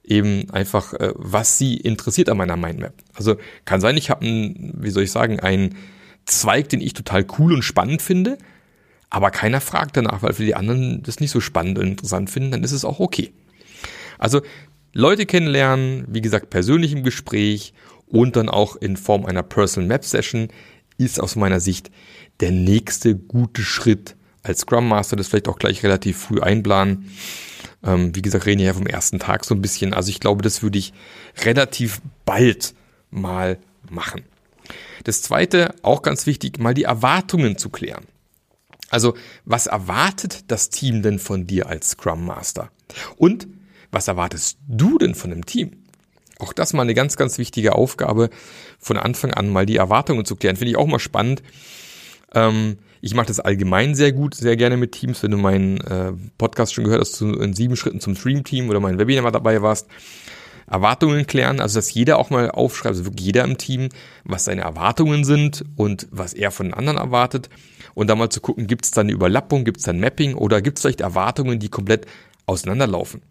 eben 0.04 0.50
einfach, 0.50 0.94
äh, 0.94 1.12
was 1.14 1.58
sie 1.58 1.76
interessiert 1.76 2.28
an 2.28 2.36
meiner 2.36 2.56
Mindmap. 2.56 2.94
Also 3.14 3.36
kann 3.64 3.80
sein, 3.80 3.96
ich 3.96 4.10
habe 4.10 4.24
wie 4.24 4.90
soll 4.90 5.04
ich 5.04 5.12
sagen, 5.12 5.40
einen 5.40 5.76
Zweig, 6.24 6.68
den 6.68 6.80
ich 6.80 6.92
total 6.92 7.26
cool 7.38 7.52
und 7.52 7.62
spannend 7.62 8.02
finde, 8.02 8.38
aber 9.10 9.30
keiner 9.30 9.60
fragt 9.60 9.96
danach, 9.96 10.22
weil 10.22 10.32
für 10.32 10.44
die 10.44 10.54
anderen 10.54 11.02
das 11.02 11.20
nicht 11.20 11.30
so 11.30 11.40
spannend 11.40 11.78
und 11.78 11.86
interessant 11.86 12.30
finden, 12.30 12.52
dann 12.52 12.64
ist 12.64 12.72
es 12.72 12.84
auch 12.84 13.00
okay. 13.00 13.32
Also 14.18 14.40
Leute 14.92 15.26
kennenlernen, 15.26 16.04
wie 16.08 16.20
gesagt, 16.20 16.50
persönlich 16.50 16.92
im 16.92 17.02
Gespräch 17.02 17.74
und 18.06 18.36
dann 18.36 18.48
auch 18.48 18.76
in 18.76 18.96
Form 18.96 19.26
einer 19.26 19.42
Personal 19.42 19.88
Map 19.88 20.04
Session 20.04 20.48
ist 20.98 21.20
aus 21.20 21.36
meiner 21.36 21.60
Sicht 21.60 21.90
der 22.40 22.50
nächste 22.50 23.16
gute 23.16 23.62
Schritt 23.62 24.16
als 24.42 24.60
Scrum 24.60 24.88
Master, 24.88 25.16
das 25.16 25.28
vielleicht 25.28 25.48
auch 25.48 25.58
gleich 25.58 25.82
relativ 25.82 26.18
früh 26.18 26.40
einplanen. 26.40 27.10
Ähm, 27.84 28.14
wie 28.14 28.22
gesagt, 28.22 28.46
reden 28.46 28.60
wir 28.60 28.66
ja 28.66 28.74
vom 28.74 28.86
ersten 28.86 29.18
Tag 29.18 29.44
so 29.44 29.54
ein 29.54 29.62
bisschen. 29.62 29.94
Also 29.94 30.10
ich 30.10 30.20
glaube, 30.20 30.42
das 30.42 30.62
würde 30.62 30.78
ich 30.78 30.92
relativ 31.44 32.00
bald 32.24 32.74
mal 33.10 33.58
machen. 33.88 34.22
Das 35.04 35.22
zweite, 35.22 35.74
auch 35.82 36.02
ganz 36.02 36.26
wichtig, 36.26 36.58
mal 36.58 36.74
die 36.74 36.84
Erwartungen 36.84 37.58
zu 37.58 37.70
klären. 37.70 38.04
Also, 38.90 39.16
was 39.44 39.66
erwartet 39.66 40.44
das 40.48 40.68
Team 40.68 41.02
denn 41.02 41.18
von 41.18 41.46
dir 41.46 41.66
als 41.66 41.90
Scrum 41.90 42.26
Master? 42.26 42.70
Und 43.16 43.48
was 43.90 44.06
erwartest 44.08 44.58
du 44.68 44.98
denn 44.98 45.14
von 45.14 45.30
dem 45.30 45.46
Team? 45.46 45.81
Auch 46.42 46.52
das 46.52 46.72
mal 46.72 46.82
eine 46.82 46.94
ganz, 46.94 47.16
ganz 47.16 47.38
wichtige 47.38 47.76
Aufgabe, 47.76 48.28
von 48.80 48.96
Anfang 48.96 49.32
an 49.32 49.48
mal 49.48 49.64
die 49.64 49.76
Erwartungen 49.76 50.24
zu 50.24 50.34
klären. 50.34 50.56
Finde 50.56 50.72
ich 50.72 50.76
auch 50.76 50.88
mal 50.88 50.98
spannend. 50.98 51.40
Ähm, 52.34 52.78
ich 53.00 53.14
mache 53.14 53.26
das 53.26 53.38
allgemein 53.38 53.94
sehr 53.94 54.10
gut, 54.10 54.34
sehr 54.34 54.56
gerne 54.56 54.76
mit 54.76 54.90
Teams. 54.90 55.22
Wenn 55.22 55.30
du 55.30 55.36
meinen 55.36 55.80
äh, 55.82 56.12
Podcast 56.38 56.74
schon 56.74 56.84
gehört 56.84 57.00
hast, 57.00 57.12
zu, 57.12 57.32
in 57.32 57.54
sieben 57.54 57.76
Schritten 57.76 58.00
zum 58.00 58.16
Stream-Team 58.16 58.68
oder 58.70 58.80
mein 58.80 58.98
Webinar 58.98 59.22
mal 59.22 59.30
dabei 59.30 59.62
warst, 59.62 59.86
Erwartungen 60.66 61.28
klären, 61.28 61.60
also 61.60 61.78
dass 61.78 61.94
jeder 61.94 62.18
auch 62.18 62.30
mal 62.30 62.50
aufschreibt, 62.50 62.96
also 62.96 63.04
wirklich 63.04 63.26
jeder 63.26 63.44
im 63.44 63.56
Team, 63.56 63.90
was 64.24 64.44
seine 64.44 64.62
Erwartungen 64.62 65.22
sind 65.22 65.64
und 65.76 66.08
was 66.10 66.32
er 66.32 66.50
von 66.50 66.74
anderen 66.74 66.98
erwartet. 66.98 67.50
Und 67.94 68.08
dann 68.08 68.18
mal 68.18 68.30
zu 68.30 68.40
gucken, 68.40 68.66
gibt 68.66 68.84
es 68.84 68.90
da 68.90 69.02
eine 69.02 69.12
Überlappung, 69.12 69.64
gibt 69.64 69.78
es 69.78 69.84
da 69.84 69.92
ein 69.92 70.00
Mapping 70.00 70.34
oder 70.34 70.60
gibt 70.60 70.78
es 70.78 70.82
vielleicht 70.82 71.02
Erwartungen, 71.02 71.60
die 71.60 71.68
komplett 71.68 72.06
auseinanderlaufen. 72.46 73.22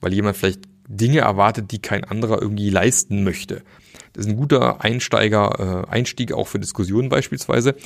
Weil 0.00 0.14
jemand 0.14 0.36
vielleicht 0.36 0.69
Dinge 0.90 1.20
erwartet, 1.20 1.70
die 1.70 1.80
kein 1.80 2.04
anderer 2.04 2.42
irgendwie 2.42 2.68
leisten 2.68 3.22
möchte. 3.22 3.62
Das 4.12 4.26
ist 4.26 4.32
ein 4.32 4.36
guter 4.36 4.82
Einsteiger, 4.82 5.86
äh, 5.88 5.90
Einstieg 5.90 6.32
auch 6.32 6.48
für 6.48 6.58
Diskussionen 6.58 7.08
beispielsweise. 7.08 7.76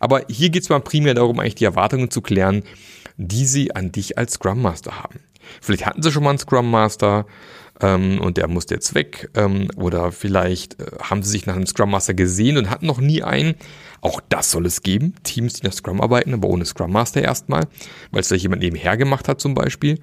Aber 0.00 0.22
hier 0.28 0.48
geht 0.48 0.62
es 0.62 0.70
mal 0.70 0.80
primär 0.80 1.14
darum, 1.14 1.38
eigentlich 1.38 1.56
die 1.56 1.66
Erwartungen 1.66 2.10
zu 2.10 2.22
klären, 2.22 2.62
die 3.18 3.44
sie 3.44 3.76
an 3.76 3.92
dich 3.92 4.16
als 4.16 4.34
Scrum 4.34 4.62
Master 4.62 5.02
haben. 5.02 5.20
Vielleicht 5.60 5.84
hatten 5.84 6.02
sie 6.02 6.10
schon 6.10 6.24
mal 6.24 6.30
einen 6.30 6.38
Scrum 6.38 6.70
Master 6.70 7.26
ähm, 7.82 8.18
und 8.20 8.38
der 8.38 8.48
musste 8.48 8.74
jetzt 8.74 8.94
weg. 8.94 9.30
Ähm, 9.34 9.68
oder 9.76 10.10
vielleicht 10.10 10.80
äh, 10.80 10.86
haben 11.02 11.22
sie 11.22 11.30
sich 11.30 11.44
nach 11.44 11.56
einem 11.56 11.66
Scrum 11.66 11.90
Master 11.90 12.14
gesehen 12.14 12.56
und 12.56 12.70
hatten 12.70 12.86
noch 12.86 12.98
nie 12.98 13.22
einen. 13.22 13.56
Auch 14.00 14.22
das 14.30 14.50
soll 14.50 14.64
es 14.64 14.82
geben. 14.82 15.14
Teams, 15.22 15.54
die 15.54 15.66
nach 15.66 15.74
Scrum 15.74 16.00
arbeiten, 16.00 16.32
aber 16.32 16.48
ohne 16.48 16.64
Scrum 16.64 16.92
Master 16.92 17.20
erstmal, 17.20 17.66
weil 18.10 18.22
es 18.22 18.28
vielleicht 18.28 18.44
jemand 18.44 18.62
nebenher 18.62 18.96
gemacht 18.96 19.28
hat 19.28 19.40
zum 19.40 19.52
Beispiel 19.52 19.98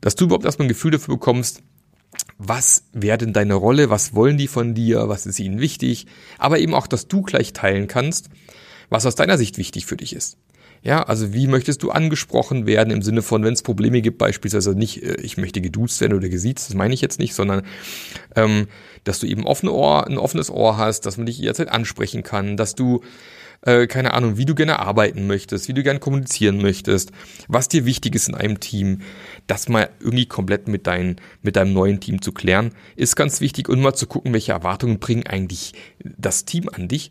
dass 0.00 0.16
du 0.16 0.24
überhaupt 0.24 0.44
erstmal 0.44 0.66
ein 0.66 0.70
Gefühl 0.70 0.90
dafür 0.90 1.14
bekommst, 1.14 1.62
was 2.38 2.84
wäre 2.92 3.18
denn 3.18 3.32
deine 3.32 3.54
Rolle, 3.54 3.90
was 3.90 4.14
wollen 4.14 4.36
die 4.36 4.48
von 4.48 4.74
dir, 4.74 5.08
was 5.08 5.26
ist 5.26 5.38
ihnen 5.38 5.60
wichtig, 5.60 6.06
aber 6.38 6.58
eben 6.58 6.74
auch, 6.74 6.86
dass 6.86 7.08
du 7.08 7.22
gleich 7.22 7.52
teilen 7.52 7.86
kannst, 7.86 8.30
was 8.88 9.06
aus 9.06 9.14
deiner 9.14 9.38
Sicht 9.38 9.58
wichtig 9.58 9.86
für 9.86 9.96
dich 9.96 10.14
ist. 10.14 10.36
Ja, 10.82 11.02
also 11.02 11.34
wie 11.34 11.46
möchtest 11.46 11.82
du 11.82 11.90
angesprochen 11.90 12.66
werden 12.66 12.90
im 12.90 13.02
Sinne 13.02 13.20
von, 13.20 13.44
wenn 13.44 13.52
es 13.52 13.62
Probleme 13.62 14.00
gibt, 14.00 14.16
beispielsweise 14.16 14.74
nicht, 14.74 15.02
äh, 15.02 15.20
ich 15.20 15.36
möchte 15.36 15.60
geduzt 15.60 16.00
werden 16.00 16.14
oder 16.14 16.30
gesiezt, 16.30 16.70
das 16.70 16.74
meine 16.74 16.94
ich 16.94 17.02
jetzt 17.02 17.18
nicht, 17.18 17.34
sondern 17.34 17.62
ähm, 18.34 18.66
dass 19.04 19.20
du 19.20 19.26
eben 19.26 19.46
offene 19.46 19.72
Ohr, 19.72 20.06
ein 20.06 20.16
offenes 20.16 20.50
Ohr 20.50 20.78
hast, 20.78 21.04
dass 21.04 21.18
man 21.18 21.26
dich 21.26 21.38
jederzeit 21.38 21.68
ansprechen 21.68 22.22
kann, 22.22 22.56
dass 22.56 22.74
du 22.74 23.02
äh, 23.62 23.86
keine 23.86 24.14
Ahnung, 24.14 24.36
wie 24.36 24.46
du 24.46 24.54
gerne 24.54 24.78
arbeiten 24.78 25.26
möchtest, 25.26 25.68
wie 25.68 25.74
du 25.74 25.82
gerne 25.82 26.00
kommunizieren 26.00 26.62
möchtest, 26.62 27.12
was 27.48 27.68
dir 27.68 27.84
wichtig 27.84 28.14
ist 28.14 28.28
in 28.28 28.34
einem 28.34 28.60
Team, 28.60 29.02
das 29.46 29.68
mal 29.68 29.90
irgendwie 30.00 30.26
komplett 30.26 30.68
mit, 30.68 30.86
dein, 30.86 31.16
mit 31.42 31.56
deinem 31.56 31.72
neuen 31.72 32.00
Team 32.00 32.22
zu 32.22 32.32
klären, 32.32 32.72
ist 32.96 33.16
ganz 33.16 33.40
wichtig 33.40 33.68
und 33.68 33.80
mal 33.80 33.94
zu 33.94 34.06
gucken, 34.06 34.32
welche 34.32 34.52
Erwartungen 34.52 34.98
bringen 34.98 35.26
eigentlich 35.26 35.74
das 36.02 36.44
Team 36.44 36.68
an 36.72 36.88
dich. 36.88 37.10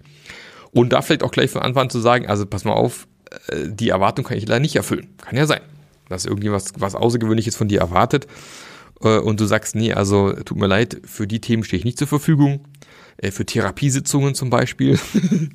Und 0.72 0.94
da 0.94 1.02
vielleicht 1.02 1.24
auch 1.24 1.32
gleich 1.32 1.52
von 1.52 1.62
Anfang 1.62 1.84
an 1.84 1.90
zu 1.90 2.00
sagen, 2.00 2.28
also 2.28 2.46
pass 2.46 2.64
mal 2.64 2.74
auf, 2.74 3.08
äh, 3.48 3.68
die 3.68 3.90
Erwartung 3.90 4.26
kann 4.26 4.38
ich 4.38 4.48
leider 4.48 4.60
nicht 4.60 4.76
erfüllen. 4.76 5.08
Kann 5.18 5.38
ja 5.38 5.46
sein, 5.46 5.62
dass 6.10 6.26
irgendwas 6.26 6.74
was 6.78 6.96
Außergewöhnliches 6.96 7.56
von 7.56 7.68
dir 7.68 7.80
erwartet 7.80 8.28
äh, 9.02 9.18
und 9.18 9.40
du 9.40 9.46
sagst, 9.46 9.76
nee, 9.76 9.94
also 9.94 10.34
tut 10.34 10.58
mir 10.58 10.68
leid, 10.68 11.02
für 11.06 11.28
die 11.28 11.42
Themen 11.42 11.64
stehe 11.64 11.80
ich 11.80 11.86
nicht 11.86 12.00
zur 12.00 12.08
Verfügung. 12.08 12.66
Äh, 13.22 13.32
für 13.32 13.46
Therapiesitzungen 13.46 14.36
zum 14.36 14.50
Beispiel. 14.50 15.00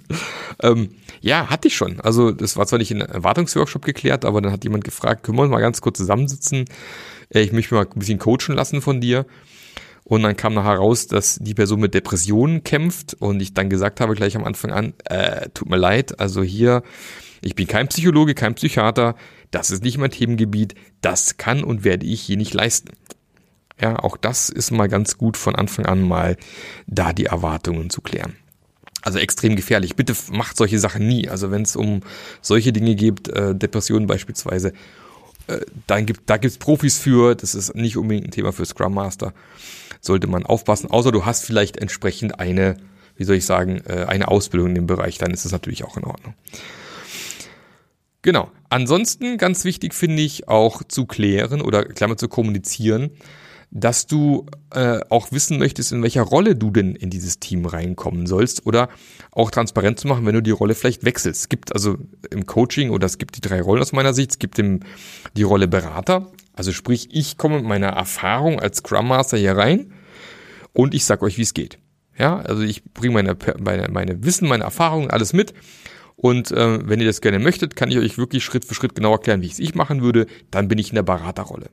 ähm, 0.63 0.91
ja, 1.21 1.49
hatte 1.49 1.69
ich 1.69 1.77
schon. 1.77 2.01
Also 2.01 2.31
das 2.31 2.57
war 2.57 2.67
zwar 2.67 2.79
nicht 2.79 2.91
in 2.91 3.01
Erwartungsworkshop 3.01 3.85
geklärt, 3.85 4.25
aber 4.25 4.41
dann 4.41 4.53
hat 4.53 4.65
jemand 4.65 4.85
gefragt, 4.85 5.25
können 5.25 5.39
wir 5.39 5.49
mal 5.49 5.61
ganz 5.61 5.81
kurz 5.81 5.99
zusammensitzen? 5.99 6.67
ich 7.31 7.53
möchte 7.53 7.75
mal 7.75 7.85
ein 7.85 7.99
bisschen 7.99 8.19
coachen 8.19 8.55
lassen 8.55 8.81
von 8.81 9.01
dir. 9.01 9.27
Und 10.05 10.23
dann 10.23 10.37
kam 10.37 10.55
nachher 10.55 10.77
raus, 10.77 11.07
dass 11.07 11.39
die 11.41 11.55
Person 11.55 11.81
mit 11.81 11.95
Depressionen 11.95 12.63
kämpft 12.63 13.15
und 13.15 13.41
ich 13.41 13.55
dann 13.55 13.71
gesagt 13.71 14.01
habe 14.01 14.15
gleich 14.15 14.37
am 14.37 14.45
Anfang 14.45 14.71
an, 14.71 14.93
äh, 15.07 15.49
tut 15.55 15.69
mir 15.69 15.79
leid, 15.79 16.21
also 16.21 16.43
hier 16.43 16.83
ich 17.45 17.55
bin 17.55 17.67
kein 17.67 17.89
Psychologe, 17.89 18.35
kein 18.35 18.55
Psychiater. 18.55 19.17
Das 19.51 19.71
ist 19.71 19.85
nicht 19.85 19.99
mein 19.99 20.11
Themengebiet. 20.11 20.75
Das 21.03 21.37
kann 21.37 21.63
und 21.63 21.85
werde 21.85 22.07
ich 22.07 22.23
hier 22.23 22.39
nicht 22.39 22.55
leisten. 22.55 22.89
Ja, 23.81 23.99
auch 23.99 24.17
das 24.17 24.51
ist 24.51 24.71
mal 24.71 24.89
ganz 24.89 25.19
gut 25.19 25.37
von 25.37 25.55
Anfang 25.55 25.87
an 25.87 26.03
mal 26.03 26.37
da 26.87 27.13
die 27.13 27.27
Erwartungen 27.27 27.91
zu 27.91 28.01
klären. 28.01 28.37
Also 29.03 29.19
extrem 29.19 29.57
gefährlich. 29.57 29.97
Bitte 29.97 30.15
macht 30.31 30.57
solche 30.57 30.79
Sachen 30.79 31.07
nie. 31.07 31.29
Also 31.29 31.51
wenn 31.51 31.63
es 31.63 31.77
um 31.77 32.01
solche 32.41 32.73
Dinge 32.73 32.95
geht, 32.95 33.29
äh, 33.29 33.55
Depressionen 33.55 34.07
beispielsweise, 34.07 34.73
äh, 35.47 35.61
dann 35.87 36.07
gibt, 36.07 36.23
da 36.31 36.39
gibt's 36.39 36.57
Profis 36.57 36.99
für. 36.99 37.35
Das 37.35 37.55
ist 37.55 37.75
nicht 37.75 37.97
unbedingt 37.97 38.29
ein 38.29 38.31
Thema 38.31 38.53
für 38.53 38.65
Scrum 38.65 38.95
Master. 38.95 39.35
Sollte 40.01 40.27
man 40.27 40.47
aufpassen. 40.47 40.91
Außer 40.91 41.13
du 41.13 41.27
hast 41.27 41.45
vielleicht 41.45 41.77
entsprechend 41.77 42.41
eine, 42.41 42.77
wie 43.17 43.25
soll 43.25 43.37
ich 43.37 43.45
sagen, 43.45 43.83
äh, 43.87 44.07
eine 44.07 44.29
Ausbildung 44.29 44.71
in 44.71 44.75
dem 44.75 44.87
Bereich, 44.87 45.19
dann 45.19 45.33
ist 45.33 45.45
es 45.45 45.53
natürlich 45.53 45.85
auch 45.85 45.97
in 45.97 46.05
Ordnung. 46.05 46.35
Genau. 48.23 48.51
Ansonsten 48.71 49.37
ganz 49.37 49.65
wichtig 49.65 49.93
finde 49.93 50.23
ich 50.23 50.49
auch 50.49 50.83
zu 50.83 51.05
klären 51.05 51.61
oder 51.61 51.85
Klammer 51.85 52.17
zu 52.17 52.29
kommunizieren, 52.29 53.11
dass 53.71 54.07
du 54.07 54.47
äh, 54.71 55.01
auch 55.11 55.33
wissen 55.33 55.59
möchtest, 55.59 55.93
in 55.93 56.03
welcher 56.03 56.23
Rolle 56.23 56.55
du 56.55 56.71
denn 56.71 56.95
in 56.95 57.11
dieses 57.11 57.41
Team 57.41 57.67
reinkommen 57.67 58.27
sollst 58.27 58.67
oder 58.67 58.89
auch 59.33 59.51
transparent 59.51 59.99
zu 59.99 60.09
machen, 60.09 60.27
wenn 60.27 60.35
du 60.35 60.43
die 60.43 60.51
Rolle 60.51 60.75
vielleicht 60.75 61.05
wechselst. 61.05 61.43
Es 61.43 61.49
gibt 61.49 61.73
also 61.73 61.97
im 62.31 62.47
Coaching 62.47 62.91
oder 62.91 63.07
es 63.07 63.19
gibt 63.19 63.37
die 63.37 63.41
drei 63.41 63.61
Rollen 63.61 63.83
aus 63.83 63.93
meiner 63.93 64.15
Sicht. 64.15 64.33
Es 64.33 64.39
gibt 64.39 64.59
im, 64.59 64.81
die 65.37 65.43
Rolle 65.43 65.69
Berater, 65.69 66.31
also 66.55 66.73
sprich, 66.73 67.09
ich 67.11 67.37
komme 67.37 67.57
mit 67.57 67.65
meiner 67.65 67.89
Erfahrung 67.89 68.61
als 68.61 68.79
Scrum 68.79 69.09
Master 69.09 69.37
hier 69.37 69.57
rein 69.57 69.93
und 70.73 70.95
ich 70.95 71.05
sag 71.05 71.23
euch, 71.23 71.39
wie 71.39 71.43
es 71.43 71.55
geht. 71.55 71.79
Ja, 72.17 72.39
also 72.39 72.63
ich 72.63 72.85
bringe 72.85 73.15
meine, 73.15 73.37
meine, 73.59 73.89
meine 73.91 74.25
Wissen, 74.25 74.49
meine 74.49 74.63
Erfahrungen, 74.63 75.11
alles 75.11 75.33
mit 75.33 75.53
und 76.17 76.53
äh, 76.53 76.89
wenn 76.89 77.01
ihr 77.01 77.07
das 77.07 77.21
gerne 77.21 77.39
möchtet, 77.39 77.77
kann 77.77 77.91
ich 77.91 77.99
euch 77.99 78.19
wirklich 78.19 78.45
Schritt 78.45 78.65
für 78.65 78.75
Schritt 78.75 78.95
genau 78.95 79.13
erklären, 79.13 79.43
wie 79.43 79.47
ich 79.47 79.55
es 79.55 79.59
ich 79.59 79.75
machen 79.75 80.03
würde. 80.03 80.27
Dann 80.51 80.69
bin 80.69 80.79
ich 80.79 80.91
in 80.91 80.95
der 80.95 81.03
Beraterrolle. 81.03 81.67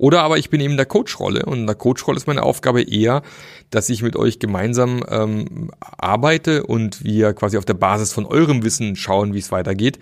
Oder 0.00 0.22
aber 0.22 0.38
ich 0.38 0.48
bin 0.48 0.62
eben 0.62 0.70
in 0.70 0.76
der 0.78 0.86
Coach-Rolle 0.86 1.44
und 1.44 1.58
in 1.58 1.66
der 1.66 1.74
Coach-Rolle 1.74 2.16
ist 2.16 2.26
meine 2.26 2.42
Aufgabe 2.42 2.80
eher, 2.80 3.20
dass 3.68 3.90
ich 3.90 4.02
mit 4.02 4.16
euch 4.16 4.38
gemeinsam 4.38 5.04
ähm, 5.10 5.70
arbeite 5.78 6.64
und 6.64 7.04
wir 7.04 7.34
quasi 7.34 7.58
auf 7.58 7.66
der 7.66 7.74
Basis 7.74 8.10
von 8.10 8.24
eurem 8.24 8.64
Wissen 8.64 8.96
schauen, 8.96 9.34
wie 9.34 9.40
es 9.40 9.52
weitergeht 9.52 9.98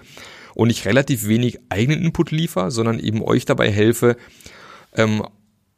und 0.55 0.71
ich 0.71 0.87
relativ 0.87 1.27
wenig 1.27 1.59
eigenen 1.69 2.01
Input 2.01 2.31
liefere, 2.31 2.71
sondern 2.71 3.01
eben 3.01 3.25
euch 3.25 3.45
dabei 3.45 3.73
helfe, 3.73 4.17
ähm, 4.95 5.25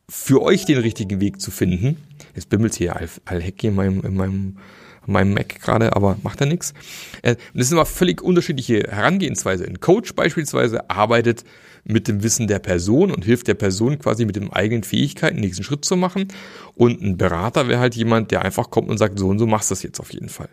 für 0.07 0.43
euch 0.43 0.67
den 0.67 0.81
richtigen 0.81 1.19
Weg 1.21 1.41
zu 1.41 1.51
finden. 1.51 1.97
Jetzt 2.35 2.51
bimmelt 2.51 2.75
hier 2.75 2.97
all, 2.97 3.09
all 3.25 3.41
Heck 3.41 3.65
in 3.65 3.75
meinem, 3.75 4.03
in 4.03 4.17
meinem 4.17 4.59
meinem 5.07 5.35
Mac 5.35 5.61
gerade, 5.61 5.95
aber 5.97 6.17
macht 6.23 6.41
ja 6.41 6.47
nichts. 6.47 6.75
Äh, 7.23 7.37
das 7.55 7.69
sind 7.69 7.79
aber 7.79 7.87
völlig 7.87 8.23
unterschiedliche 8.23 8.85
Herangehensweise. 8.89 9.65
Ein 9.67 9.81
Coach 9.81 10.15
beispielsweise 10.15 10.89
arbeitet 10.91 11.45
mit 11.85 12.09
dem 12.09 12.23
Wissen 12.23 12.47
der 12.47 12.59
Person 12.59 13.11
und 13.11 13.25
hilft 13.25 13.49
der 13.49 13.55
Person 13.55 13.99
quasi 13.99 14.25
mit 14.25 14.37
den 14.37 14.53
eigenen 14.53 14.85
Fähigkeiten 14.85 15.37
den 15.37 15.45
nächsten 15.45 15.65
Schritt 15.65 15.85
zu 15.85 15.97
machen. 15.97 16.29
Und 16.75 17.01
ein 17.01 17.17
Berater 17.17 17.69
wäre 17.69 17.81
halt 17.81 17.95
jemand, 17.95 18.31
der 18.31 18.43
einfach 18.43 18.71
kommt 18.71 18.89
und 18.89 18.99
sagt, 18.99 19.19
so 19.19 19.29
und 19.29 19.39
so 19.39 19.47
machst 19.47 19.71
du 19.71 19.73
das 19.73 19.83
jetzt 19.83 20.01
auf 20.01 20.13
jeden 20.13 20.29
Fall. 20.29 20.49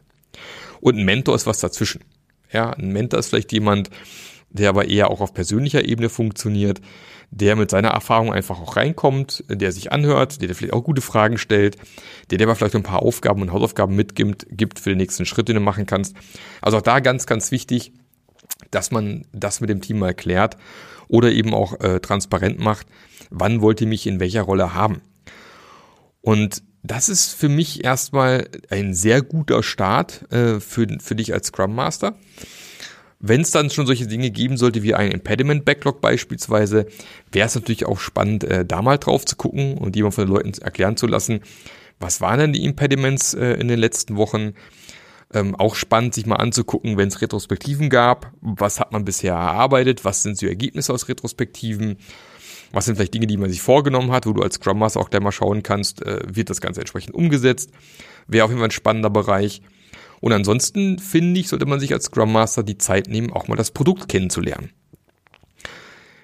Und 0.80 0.98
ein 0.98 1.06
Mentor 1.06 1.36
ist 1.36 1.48
was 1.48 1.60
dazwischen. 1.60 2.02
Ja, 2.52 2.72
ein 2.72 2.94
Mentor 2.94 3.20
ist 3.20 3.30
vielleicht 3.30 3.52
jemand, 3.52 3.90
der 4.50 4.70
aber 4.70 4.88
eher 4.88 5.12
auch 5.12 5.22
auf 5.22 5.34
persönlicher 5.34 5.86
Ebene 5.86 6.10
funktioniert, 6.10 6.82
der 7.30 7.56
mit 7.56 7.70
seiner 7.70 7.90
Erfahrung 7.90 8.32
einfach 8.32 8.60
auch 8.60 8.76
reinkommt, 8.78 9.44
der 9.50 9.72
sich 9.72 9.92
anhört, 9.92 10.42
der, 10.42 10.48
der 10.48 10.56
vielleicht 10.56 10.74
auch 10.74 10.84
gute 10.84 11.02
Fragen 11.02 11.38
stellt, 11.38 11.78
der 12.30 12.38
dir 12.38 12.46
aber 12.46 12.56
vielleicht 12.56 12.76
ein 12.76 12.84
paar 12.84 13.02
Aufgaben 13.02 13.42
und 13.42 13.52
Hausaufgaben 13.52 13.96
mitgibt, 13.96 14.48
gibt 14.50 14.80
für 14.80 14.90
den 14.90 14.98
nächsten 14.98 15.26
Schritt, 15.26 15.50
den 15.50 15.56
du 15.56 15.62
machen 15.62 15.86
kannst. 15.86 16.16
Also 16.62 16.78
auch 16.78 16.82
da 16.82 17.00
ganz, 17.00 17.26
ganz 17.26 17.52
wichtig, 17.52 17.92
dass 18.72 18.92
man 18.92 19.26
das 19.34 19.62
mit 19.62 19.70
dem 19.70 19.82
Team 19.82 20.00
mal 20.00 20.14
klärt 20.14 20.58
oder 21.08 21.32
eben 21.32 21.54
auch 21.54 21.80
äh, 21.80 22.00
transparent 22.00 22.60
macht, 22.60 22.88
wann 23.30 23.62
wollt 23.62 23.82
ihr 23.82 23.88
mich 23.88 24.08
in 24.08 24.20
welcher 24.20 24.44
Rolle 24.44 24.74
haben. 24.74 25.02
Und 26.22 26.64
das 26.84 27.10
ist 27.10 27.34
für 27.34 27.50
mich 27.50 27.84
erstmal 27.84 28.48
ein 28.70 28.94
sehr 28.94 29.22
guter 29.22 29.64
Start 29.64 30.32
äh, 30.32 30.60
für, 30.60 30.88
für 31.00 31.16
dich 31.16 31.34
als 31.34 31.48
Scrum 31.48 31.76
Master. 31.76 32.16
Wenn 33.20 33.42
es 33.42 33.52
dann 33.52 33.70
schon 33.70 33.88
solche 33.88 34.06
Dinge 34.06 34.30
geben 34.30 34.58
sollte 34.58 34.84
wie 34.84 34.94
ein 34.94 35.12
Impediment 35.12 35.66
Backlog 35.66 36.02
beispielsweise, 36.02 36.86
wäre 37.32 37.48
es 37.48 37.56
natürlich 37.56 37.86
auch 37.86 38.00
spannend, 38.00 38.44
äh, 38.44 38.64
da 38.64 38.82
mal 38.82 38.98
drauf 38.98 39.26
zu 39.26 39.36
gucken 39.36 39.78
und 39.78 39.96
mal 39.96 40.12
von 40.12 40.26
den 40.26 40.34
Leuten 40.34 40.54
erklären 40.62 40.98
zu 40.98 41.08
lassen, 41.08 41.42
was 42.00 42.22
waren 42.22 42.40
denn 42.40 42.54
die 42.54 42.64
Impediments 42.64 43.34
äh, 43.34 43.54
in 43.54 43.68
den 43.68 43.80
letzten 43.80 44.18
Wochen. 44.18 44.54
Ähm, 45.34 45.56
auch 45.56 45.76
spannend, 45.76 46.14
sich 46.14 46.26
mal 46.26 46.38
anzugucken, 46.38 46.96
wenn 46.96 47.10
es 47.10 47.22
Retrospektiven 47.22 47.90
gab, 47.90 48.32
was 48.40 48.80
hat 48.80 48.94
man 48.94 49.04
bisher 49.04 49.34
erarbeitet, 49.34 50.06
was 50.06 50.24
sind 50.24 50.38
so 50.38 50.46
Ergebnisse 50.46 50.94
aus 50.94 51.10
Retrospektiven, 51.10 51.98
was 52.72 52.86
sind 52.86 52.96
vielleicht 52.96 53.14
Dinge, 53.14 53.28
die 53.28 53.36
man 53.36 53.50
sich 53.50 53.62
vorgenommen 53.62 54.14
hat, 54.14 54.26
wo 54.26 54.32
du 54.32 54.42
als 54.42 54.56
Scrum 54.56 54.80
Master 54.80 55.02
auch 55.02 55.10
gleich 55.10 55.22
mal 55.22 55.34
schauen 55.34 55.64
kannst, 55.64 56.02
äh, 56.02 56.22
wird 56.26 56.50
das 56.50 56.62
Ganze 56.62 56.80
entsprechend 56.80 57.14
umgesetzt. 57.14 57.72
Wäre 58.28 58.46
auf 58.46 58.52
jeden 58.52 58.60
Fall 58.60 58.70
ein 58.70 58.72
spannender 58.72 59.10
Bereich. 59.10 59.62
Und 60.20 60.34
ansonsten 60.34 61.00
finde 61.00 61.40
ich, 61.40 61.50
sollte 61.50 61.66
man 61.66 61.80
sich 61.80 61.94
als 61.94 62.06
Scrum 62.06 62.32
Master 62.32 62.64
die 62.64 62.78
Zeit 62.78 63.08
nehmen, 63.08 63.32
auch 63.32 63.48
mal 63.48 63.56
das 63.56 63.72
Produkt 63.72 64.10
kennenzulernen. 64.10 64.72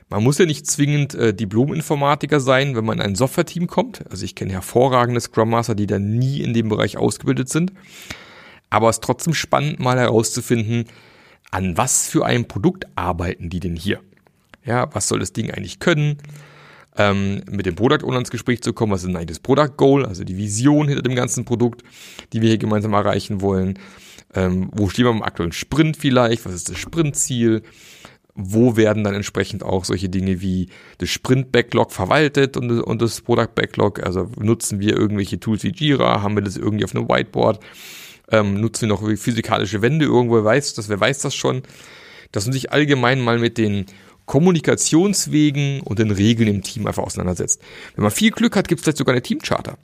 Man 0.09 0.23
muss 0.23 0.37
ja 0.37 0.45
nicht 0.45 0.67
zwingend 0.67 1.15
äh, 1.15 1.33
Diplom-Informatiker 1.33 2.39
sein, 2.39 2.75
wenn 2.75 2.85
man 2.85 2.99
in 2.99 3.05
ein 3.05 3.15
Software-Team 3.15 3.67
kommt. 3.67 4.05
Also 4.11 4.25
ich 4.25 4.35
kenne 4.35 4.51
hervorragende 4.51 5.19
Scrum 5.19 5.49
Master, 5.49 5.73
die 5.73 5.87
da 5.87 5.97
nie 5.97 6.41
in 6.41 6.53
dem 6.53 6.69
Bereich 6.69 6.97
ausgebildet 6.97 7.49
sind. 7.49 7.73
Aber 8.69 8.89
es 8.89 8.97
ist 8.97 9.03
trotzdem 9.03 9.33
spannend, 9.33 9.79
mal 9.79 9.97
herauszufinden, 9.97 10.85
an 11.51 11.77
was 11.77 12.07
für 12.07 12.25
einem 12.25 12.47
Produkt 12.47 12.85
arbeiten 12.95 13.49
die 13.49 13.59
denn 13.59 13.75
hier? 13.75 14.01
Ja, 14.65 14.87
was 14.93 15.07
soll 15.07 15.19
das 15.19 15.33
Ding 15.33 15.51
eigentlich 15.51 15.79
können? 15.79 16.17
Ähm, 16.97 17.41
mit 17.49 17.65
dem 17.65 17.75
Product 17.75 18.05
Owner 18.05 18.19
ins 18.19 18.31
Gespräch 18.31 18.61
zu 18.61 18.73
kommen, 18.73 18.91
was 18.91 19.03
ist 19.03 19.09
eigentlich 19.09 19.27
das 19.27 19.39
Product 19.39 19.75
Goal, 19.77 20.05
also 20.05 20.23
die 20.23 20.37
Vision 20.37 20.87
hinter 20.87 21.03
dem 21.03 21.15
ganzen 21.15 21.45
Produkt, 21.45 21.83
die 22.31 22.41
wir 22.41 22.49
hier 22.49 22.57
gemeinsam 22.57 22.93
erreichen 22.93 23.41
wollen. 23.41 23.79
Ähm, 24.35 24.69
wo 24.73 24.89
stehen 24.89 25.05
wir 25.05 25.11
im 25.11 25.23
aktuellen 25.23 25.51
Sprint 25.51 25.97
vielleicht? 25.97 26.45
Was 26.45 26.53
ist 26.53 26.69
das 26.69 26.77
Sprintziel? 26.77 27.63
Wo 28.35 28.75
werden 28.75 29.03
dann 29.03 29.13
entsprechend 29.13 29.63
auch 29.63 29.85
solche 29.85 30.09
Dinge 30.09 30.41
wie 30.41 30.69
das 30.97 31.09
Sprint-Backlog 31.09 31.91
verwaltet 31.91 32.57
und, 32.57 32.71
und 32.81 33.01
das 33.01 33.21
Product-Backlog? 33.21 34.03
Also 34.03 34.29
nutzen 34.39 34.79
wir 34.79 34.97
irgendwelche 34.97 35.39
Tools 35.39 35.63
wie 35.63 35.71
Jira? 35.71 36.23
Haben 36.23 36.35
wir 36.35 36.41
das 36.41 36.57
irgendwie 36.57 36.83
auf 36.83 36.95
einem 36.95 37.07
Whiteboard? 37.07 37.59
Ähm, 38.31 38.59
nutzen 38.59 38.83
wir 38.83 38.89
noch 38.89 39.07
physikalische 39.17 39.83
Wände 39.83 40.05
irgendwo? 40.05 40.35
Wer 40.35 40.45
weiß 40.45 40.73
das? 40.73 40.89
Wer 40.89 40.99
weiß 40.99 41.19
das 41.19 41.35
schon? 41.35 41.61
Dass 42.31 42.45
man 42.45 42.53
sich 42.53 42.71
allgemein 42.71 43.21
mal 43.21 43.37
mit 43.37 43.59
den 43.59 43.85
Kommunikationswegen 44.25 45.81
und 45.81 45.99
den 45.99 46.11
Regeln 46.11 46.49
im 46.49 46.61
Team 46.61 46.87
einfach 46.87 47.03
auseinandersetzt. 47.03 47.61
Wenn 47.95 48.03
man 48.03 48.11
viel 48.11 48.31
Glück 48.31 48.55
hat, 48.55 48.67
gibt 48.67 48.79
es 48.79 48.83
vielleicht 48.83 48.97
sogar 48.97 49.13
eine 49.13 49.21
Teamcharter. 49.21 49.77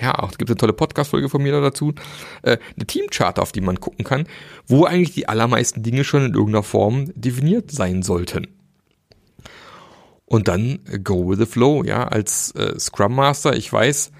Ja, 0.00 0.18
auch 0.18 0.32
gibt 0.36 0.50
eine 0.50 0.58
tolle 0.58 0.74
Podcast-Folge 0.74 1.28
von 1.28 1.42
mir 1.42 1.58
dazu. 1.60 1.94
Äh, 2.42 2.58
eine 2.76 2.86
Teamcharter, 2.86 3.42
auf 3.42 3.52
die 3.52 3.62
man 3.62 3.80
gucken 3.80 4.04
kann, 4.04 4.26
wo 4.66 4.84
eigentlich 4.84 5.14
die 5.14 5.28
allermeisten 5.28 5.82
Dinge 5.82 6.04
schon 6.04 6.26
in 6.26 6.34
irgendeiner 6.34 6.62
Form 6.62 7.10
definiert 7.14 7.70
sein 7.70 8.02
sollten. 8.02 8.48
Und 10.26 10.48
dann 10.48 10.80
äh, 10.90 10.98
go 10.98 11.30
with 11.30 11.38
the 11.38 11.46
flow, 11.46 11.82
ja, 11.82 12.08
als 12.08 12.50
äh, 12.56 12.78
Scrum 12.78 13.14
Master, 13.14 13.56
ich 13.56 13.72
weiß, 13.72 14.12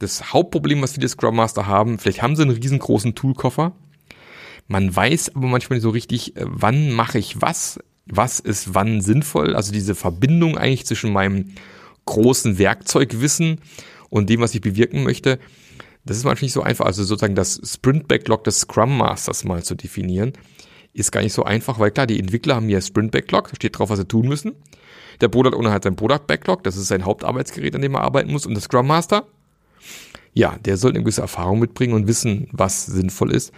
das 0.00 0.32
Hauptproblem, 0.32 0.82
was 0.82 0.94
viele 0.94 1.08
Scrum 1.08 1.36
Master 1.36 1.66
haben, 1.66 1.98
vielleicht 1.98 2.22
haben 2.22 2.34
sie 2.34 2.42
einen 2.42 2.50
riesengroßen 2.50 3.14
Toolkoffer, 3.14 3.72
Man 4.66 4.94
weiß 4.94 5.36
aber 5.36 5.46
manchmal 5.46 5.76
nicht 5.76 5.84
so 5.84 5.90
richtig, 5.90 6.36
äh, 6.36 6.44
wann 6.46 6.90
mache 6.90 7.18
ich 7.18 7.40
was, 7.40 7.78
was 8.06 8.40
ist 8.40 8.74
wann 8.74 9.00
sinnvoll. 9.00 9.54
Also 9.54 9.72
diese 9.72 9.94
Verbindung 9.94 10.58
eigentlich 10.58 10.86
zwischen 10.86 11.12
meinem 11.12 11.54
großen 12.04 12.58
Werkzeugwissen 12.58 13.60
und 14.10 14.28
dem, 14.28 14.40
was 14.40 14.54
ich 14.54 14.60
bewirken 14.60 15.02
möchte, 15.02 15.38
das 16.04 16.18
ist 16.18 16.24
manchmal 16.24 16.46
nicht 16.46 16.52
so 16.52 16.62
einfach. 16.62 16.84
Also 16.84 17.02
sozusagen 17.02 17.34
das 17.34 17.60
Sprint-Backlog 17.64 18.44
des 18.44 18.60
Scrum 18.60 18.96
Masters 18.98 19.44
mal 19.44 19.62
zu 19.62 19.74
definieren, 19.74 20.32
ist 20.92 21.12
gar 21.12 21.22
nicht 21.22 21.32
so 21.32 21.44
einfach, 21.44 21.78
weil 21.78 21.90
klar, 21.90 22.06
die 22.06 22.20
Entwickler 22.20 22.56
haben 22.56 22.68
hier 22.68 22.80
Sprint-Backlog, 22.80 23.50
steht 23.56 23.78
drauf, 23.78 23.90
was 23.90 23.98
sie 23.98 24.06
tun 24.06 24.28
müssen. 24.28 24.52
Der 25.20 25.28
Product 25.28 25.56
Owner 25.56 25.72
hat 25.72 25.84
sein 25.84 25.96
Product 25.96 26.26
Backlog, 26.26 26.62
das 26.64 26.76
ist 26.76 26.88
sein 26.88 27.04
Hauptarbeitsgerät, 27.04 27.74
an 27.74 27.82
dem 27.82 27.94
er 27.94 28.02
arbeiten 28.02 28.30
muss. 28.30 28.46
Und 28.46 28.54
der 28.54 28.62
Scrum 28.62 28.86
Master, 28.86 29.26
ja, 30.32 30.56
der 30.58 30.76
soll 30.76 30.90
eine 30.90 31.00
gewisse 31.00 31.22
Erfahrung 31.22 31.60
mitbringen 31.60 31.94
und 31.94 32.06
wissen, 32.06 32.48
was 32.52 32.86
sinnvoll 32.86 33.32
ist. 33.32 33.52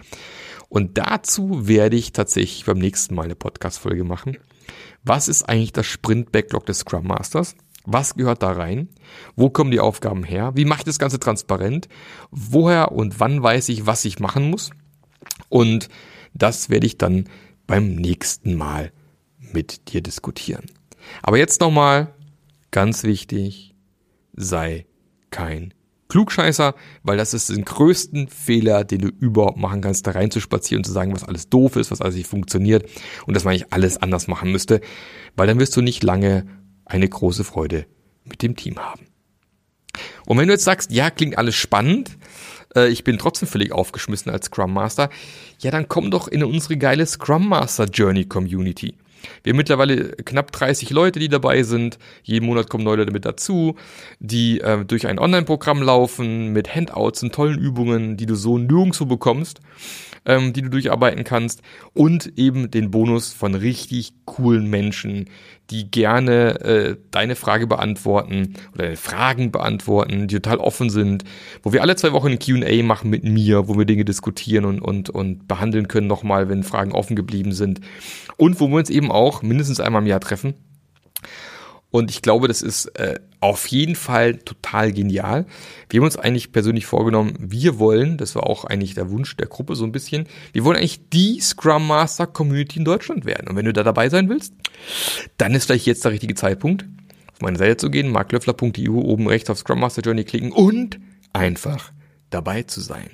Und 0.69 0.97
dazu 0.97 1.67
werde 1.67 1.95
ich 1.95 2.11
tatsächlich 2.11 2.65
beim 2.65 2.77
nächsten 2.77 3.15
Mal 3.15 3.23
eine 3.23 3.35
Podcast-Folge 3.35 4.03
machen. 4.03 4.37
Was 5.03 5.27
ist 5.27 5.43
eigentlich 5.43 5.71
das 5.71 5.85
Sprint-Backlog 5.85 6.65
des 6.65 6.79
Scrum 6.79 7.07
Masters? 7.07 7.55
Was 7.85 8.15
gehört 8.15 8.43
da 8.43 8.51
rein? 8.51 8.89
Wo 9.37 9.49
kommen 9.49 9.71
die 9.71 9.79
Aufgaben 9.79 10.23
her? 10.23 10.51
Wie 10.55 10.65
mache 10.65 10.79
ich 10.79 10.85
das 10.85 10.99
Ganze 10.99 11.19
transparent? 11.19 11.87
Woher 12.31 12.91
und 12.91 13.21
wann 13.21 13.41
weiß 13.41 13.69
ich, 13.69 13.85
was 13.85 14.03
ich 14.03 14.19
machen 14.19 14.49
muss? 14.49 14.71
Und 15.47 15.87
das 16.33 16.69
werde 16.69 16.85
ich 16.85 16.97
dann 16.97 17.29
beim 17.65 17.95
nächsten 17.95 18.55
Mal 18.55 18.91
mit 19.39 19.93
dir 19.93 20.01
diskutieren. 20.01 20.65
Aber 21.21 21.37
jetzt 21.37 21.61
nochmal, 21.61 22.13
ganz 22.71 23.03
wichtig, 23.03 23.73
sei 24.33 24.85
kein 25.31 25.73
Klugscheißer, 26.09 26.75
weil 27.03 27.17
das 27.17 27.33
ist 27.33 27.49
den 27.49 27.65
größten 27.65 28.27
Fehler, 28.29 28.83
den 28.83 29.01
du 29.01 29.07
überhaupt 29.09 29.57
machen 29.57 29.81
kannst, 29.81 30.07
da 30.07 30.11
reinzuspazieren 30.11 30.79
und 30.79 30.85
zu 30.85 30.91
sagen, 30.91 31.13
was 31.13 31.23
alles 31.23 31.49
doof 31.49 31.75
ist, 31.75 31.91
was 31.91 32.01
alles 32.01 32.15
nicht 32.15 32.27
funktioniert 32.27 32.89
und 33.25 33.35
dass 33.35 33.43
man 33.43 33.51
eigentlich 33.51 33.73
alles 33.73 34.01
anders 34.01 34.27
machen 34.27 34.51
müsste, 34.51 34.81
weil 35.35 35.47
dann 35.47 35.59
wirst 35.59 35.75
du 35.75 35.81
nicht 35.81 36.03
lange 36.03 36.45
eine 36.85 37.07
große 37.07 37.43
Freude 37.43 37.85
mit 38.23 38.41
dem 38.41 38.55
Team 38.55 38.77
haben. 38.79 39.07
Und 40.25 40.37
wenn 40.37 40.47
du 40.47 40.53
jetzt 40.53 40.63
sagst, 40.63 40.91
ja, 40.91 41.09
klingt 41.09 41.37
alles 41.37 41.55
spannend, 41.55 42.17
äh, 42.75 42.89
ich 42.89 43.03
bin 43.03 43.17
trotzdem 43.17 43.47
völlig 43.47 43.71
aufgeschmissen 43.71 44.31
als 44.31 44.45
Scrum 44.47 44.73
Master, 44.73 45.09
ja, 45.59 45.71
dann 45.71 45.87
komm 45.87 46.11
doch 46.11 46.27
in 46.27 46.43
unsere 46.43 46.77
geile 46.77 47.05
Scrum 47.05 47.49
Master 47.49 47.85
Journey 47.85 48.25
Community. 48.25 48.95
Wir 49.43 49.51
haben 49.51 49.57
mittlerweile 49.57 50.09
knapp 50.11 50.51
30 50.51 50.89
Leute, 50.89 51.19
die 51.19 51.29
dabei 51.29 51.63
sind. 51.63 51.97
Jeden 52.23 52.45
Monat 52.45 52.69
kommen 52.69 52.83
neue 52.83 52.97
Leute 52.97 53.11
mit 53.11 53.25
dazu, 53.25 53.75
die 54.19 54.61
äh, 54.61 54.85
durch 54.85 55.07
ein 55.07 55.19
Online-Programm 55.19 55.81
laufen 55.81 56.53
mit 56.53 56.73
Handouts 56.73 57.23
und 57.23 57.33
tollen 57.33 57.57
Übungen, 57.57 58.17
die 58.17 58.25
du 58.25 58.35
so 58.35 58.57
nirgendwo 58.57 59.05
bekommst, 59.05 59.59
ähm, 60.27 60.53
die 60.53 60.61
du 60.61 60.69
durcharbeiten 60.69 61.23
kannst 61.23 61.63
und 61.93 62.33
eben 62.37 62.69
den 62.69 62.91
Bonus 62.91 63.33
von 63.33 63.55
richtig 63.55 64.13
coolen 64.25 64.69
Menschen, 64.69 65.25
die 65.71 65.89
gerne 65.89 66.59
äh, 66.61 66.97
deine 67.11 67.35
Frage 67.35 67.65
beantworten 67.65 68.53
oder 68.73 68.95
Fragen 68.95 69.51
beantworten, 69.51 70.27
die 70.27 70.35
total 70.35 70.57
offen 70.57 70.89
sind, 70.89 71.23
wo 71.63 71.73
wir 71.73 71.81
alle 71.81 71.95
zwei 71.95 72.11
Wochen 72.11 72.27
ein 72.27 72.39
Q&A 72.39 72.83
machen 72.83 73.09
mit 73.09 73.23
mir, 73.23 73.67
wo 73.67 73.77
wir 73.77 73.85
Dinge 73.85 74.05
diskutieren 74.05 74.65
und, 74.65 74.81
und, 74.81 75.09
und 75.09 75.47
behandeln 75.47 75.87
können 75.87 76.07
nochmal, 76.07 76.49
wenn 76.49 76.63
Fragen 76.63 76.91
offen 76.91 77.15
geblieben 77.15 77.53
sind 77.53 77.81
und 78.35 78.59
wo 78.59 78.67
wir 78.67 78.77
uns 78.77 78.89
eben 78.89 79.11
auch 79.11 79.41
mindestens 79.41 79.79
einmal 79.79 80.01
im 80.01 80.07
Jahr 80.07 80.19
treffen. 80.19 80.53
Und 81.97 82.11
ich 82.11 82.21
glaube, 82.21 82.47
das 82.47 82.61
ist 82.61 82.85
äh, 82.99 83.19
auf 83.39 83.65
jeden 83.67 83.95
Fall 83.95 84.35
total 84.35 84.91
genial. 84.91 85.47
Wir 85.89 85.99
haben 85.99 86.05
uns 86.05 86.15
eigentlich 86.15 86.51
persönlich 86.51 86.85
vorgenommen, 86.85 87.33
wir 87.39 87.79
wollen, 87.79 88.17
das 88.17 88.35
war 88.35 88.45
auch 88.45 88.65
eigentlich 88.65 88.93
der 88.93 89.09
Wunsch 89.09 89.35
der 89.35 89.47
Gruppe 89.47 89.75
so 89.75 89.83
ein 89.83 89.91
bisschen, 89.91 90.27
wir 90.53 90.63
wollen 90.63 90.77
eigentlich 90.77 91.09
die 91.09 91.39
Scrum 91.41 91.87
Master 91.87 92.27
Community 92.27 92.77
in 92.77 92.85
Deutschland 92.85 93.25
werden. 93.25 93.47
Und 93.47 93.55
wenn 93.55 93.65
du 93.65 93.73
da 93.73 93.81
dabei 93.81 94.09
sein 94.09 94.29
willst, 94.29 94.53
dann 95.37 95.55
ist 95.55 95.65
vielleicht 95.65 95.87
jetzt 95.87 96.05
der 96.05 96.11
richtige 96.11 96.35
Zeitpunkt, 96.35 96.85
auf 97.33 97.41
meine 97.41 97.57
Seite 97.57 97.77
zu 97.77 97.89
gehen, 97.89 98.11
marklöffler.eu, 98.11 98.91
oben 98.91 99.27
rechts 99.27 99.49
auf 99.49 99.57
Scrum 99.57 99.79
Master 99.79 100.03
Journey 100.03 100.23
klicken 100.23 100.51
und 100.51 100.99
einfach 101.33 101.91
dabei 102.29 102.61
zu 102.61 102.79
sein. 102.79 103.09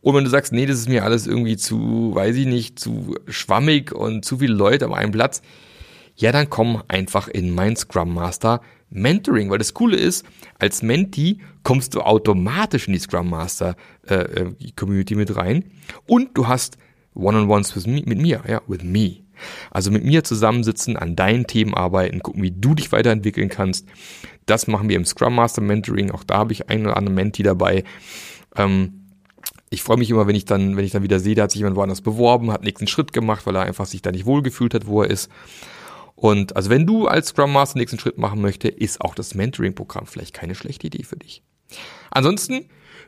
Und 0.00 0.14
wenn 0.14 0.24
du 0.24 0.30
sagst, 0.30 0.54
nee, 0.54 0.64
das 0.64 0.78
ist 0.78 0.88
mir 0.88 1.04
alles 1.04 1.26
irgendwie 1.26 1.58
zu, 1.58 2.12
weiß 2.14 2.36
ich 2.36 2.46
nicht, 2.46 2.78
zu 2.78 3.16
schwammig 3.28 3.92
und 3.92 4.24
zu 4.24 4.38
viele 4.38 4.54
Leute 4.54 4.86
am 4.86 4.94
einen 4.94 5.12
Platz, 5.12 5.42
ja, 6.16 6.32
dann 6.32 6.50
komm 6.50 6.82
einfach 6.88 7.28
in 7.28 7.54
mein 7.54 7.76
Scrum 7.76 8.14
Master 8.14 8.60
Mentoring, 8.88 9.50
weil 9.50 9.58
das 9.58 9.74
Coole 9.74 9.96
ist, 9.96 10.24
als 10.58 10.82
Mentee 10.82 11.38
kommst 11.62 11.94
du 11.94 12.00
automatisch 12.00 12.86
in 12.86 12.92
die 12.92 12.98
Scrum 12.98 13.30
Master 13.30 13.76
äh, 14.08 14.14
äh 14.14 14.54
Community 14.76 15.14
mit 15.14 15.36
rein 15.36 15.64
und 16.06 16.36
du 16.36 16.48
hast 16.48 16.78
One-on-Ones 17.14 17.86
mit 17.86 18.18
mir, 18.18 18.42
ja, 18.46 18.60
with 18.66 18.82
me. 18.82 19.18
Also 19.70 19.90
mit 19.90 20.04
mir 20.04 20.24
zusammensitzen, 20.24 20.96
an 20.96 21.16
deinen 21.16 21.46
Themen 21.46 21.74
arbeiten, 21.74 22.20
gucken, 22.20 22.42
wie 22.42 22.50
du 22.50 22.74
dich 22.74 22.92
weiterentwickeln 22.92 23.48
kannst. 23.48 23.86
Das 24.46 24.66
machen 24.66 24.88
wir 24.88 24.96
im 24.96 25.04
Scrum 25.04 25.34
Master 25.34 25.62
Mentoring. 25.62 26.10
Auch 26.10 26.24
da 26.24 26.38
habe 26.38 26.52
ich 26.52 26.68
einen 26.68 26.86
oder 26.86 26.96
anderen 26.96 27.14
Mentee 27.14 27.42
dabei. 27.42 27.84
Ähm, 28.56 29.06
ich 29.68 29.82
freue 29.82 29.98
mich 29.98 30.10
immer, 30.10 30.26
wenn 30.26 30.36
ich 30.36 30.44
dann, 30.44 30.76
wenn 30.76 30.84
ich 30.84 30.92
dann 30.92 31.02
wieder 31.02 31.20
sehe, 31.20 31.34
da 31.34 31.44
hat 31.44 31.50
sich 31.50 31.58
jemand 31.58 31.76
woanders 31.76 32.00
beworben, 32.00 32.52
hat 32.52 32.62
nächsten 32.62 32.86
Schritt 32.86 33.12
gemacht, 33.12 33.46
weil 33.46 33.56
er 33.56 33.62
einfach 33.62 33.86
sich 33.86 34.00
da 34.00 34.12
nicht 34.12 34.26
wohlgefühlt 34.26 34.74
hat, 34.74 34.86
wo 34.86 35.02
er 35.02 35.10
ist. 35.10 35.30
Und 36.16 36.56
also 36.56 36.70
wenn 36.70 36.86
du 36.86 37.06
als 37.06 37.28
Scrum 37.28 37.52
Master 37.52 37.74
den 37.74 37.80
nächsten 37.80 37.98
Schritt 37.98 38.18
machen 38.18 38.40
möchte, 38.40 38.68
ist 38.68 39.00
auch 39.02 39.14
das 39.14 39.34
Mentoring-Programm 39.34 40.06
vielleicht 40.06 40.34
keine 40.34 40.54
schlechte 40.54 40.86
Idee 40.86 41.04
für 41.04 41.16
dich. 41.16 41.42
Ansonsten 42.10 42.64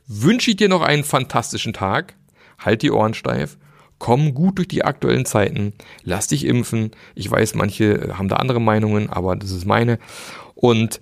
wünsche 0.07 0.51
ich 0.51 0.57
dir 0.57 0.68
noch 0.68 0.83
einen 0.83 1.05
fantastischen 1.05 1.73
Tag. 1.73 2.14
Halt 2.59 2.83
die 2.83 2.90
Ohren 2.90 3.14
steif. 3.14 3.57
Komm 3.99 4.35
gut 4.35 4.59
durch 4.59 4.68
die 4.68 4.85
aktuellen 4.85 5.25
Zeiten. 5.25 5.73
Lass 6.05 6.29
dich 6.29 6.44
impfen. 6.44 6.90
Ich 7.14 7.31
weiß, 7.31 7.55
manche 7.55 8.16
haben 8.16 8.29
da 8.29 8.37
andere 8.37 8.61
Meinungen, 8.61 9.11
aber 9.11 9.37
das 9.37 9.51
ist 9.51 9.64
meine. 9.64 9.99
Und 10.55 11.01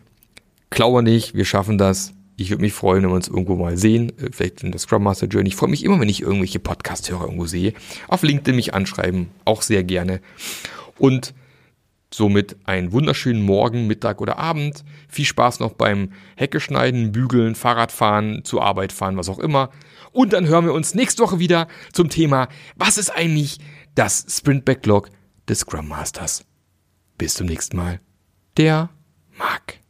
glaube 0.71 1.03
nicht, 1.03 1.35
wir 1.35 1.45
schaffen 1.45 1.79
das. 1.79 2.13
Ich 2.37 2.51
würde 2.51 2.63
mich 2.63 2.75
freuen, 2.75 3.03
wenn 3.03 3.11
wir 3.11 3.17
uns 3.17 3.29
irgendwo 3.29 3.57
mal 3.57 3.79
sehen, 3.79 4.13
äh, 4.19 4.31
vielleicht 4.31 4.63
in 4.63 4.71
der 4.71 4.79
Scrum 4.79 5.03
Master 5.03 5.27
Journey. 5.27 5.49
Ich 5.49 5.57
freue 5.57 5.71
mich 5.71 5.85
immer, 5.85 5.99
wenn 5.99 6.09
ich 6.09 6.21
irgendwelche 6.21 6.59
Podcast-Hörer 6.59 7.25
irgendwo 7.25 7.47
sehe. 7.47 7.73
Auf 8.09 8.23
LinkedIn 8.23 8.55
mich 8.55 8.75
anschreiben, 8.75 9.29
auch 9.47 9.63
sehr 9.63 9.85
gerne. 9.85 10.21
Und 10.99 11.35
Somit 12.13 12.57
einen 12.65 12.93
wunderschönen 12.93 13.43
Morgen, 13.43 13.87
Mittag 13.87 14.21
oder 14.21 14.39
Abend. 14.39 14.85
Viel 15.09 15.25
Spaß 15.25 15.61
noch 15.61 15.73
beim 15.73 16.13
Hecke 16.37 16.61
schneiden, 16.61 17.13
bügeln, 17.13 17.55
Fahrradfahren, 17.55 18.45
zur 18.45 18.63
Arbeit 18.63 18.93
fahren, 18.93 19.17
was 19.17 19.29
auch 19.29 19.41
immer. 19.41 19.71
Und 20.13 20.33
dann 20.33 20.47
hören 20.47 20.65
wir 20.65 20.73
uns 20.73 20.95
nächste 20.95 21.23
Woche 21.23 21.39
wieder 21.39 21.67
zum 21.93 22.09
Thema, 22.09 22.49
was 22.77 22.97
ist 22.97 23.11
eigentlich 23.11 23.59
das 23.95 24.25
Sprint 24.29 24.65
Backlog 24.65 25.11
des 25.49 25.61
Scrum 25.61 25.89
Masters? 25.89 26.45
Bis 27.19 27.35
zum 27.35 27.47
nächsten 27.47 27.77
Mal. 27.77 28.01
Der 28.57 28.91
Marc. 29.37 29.81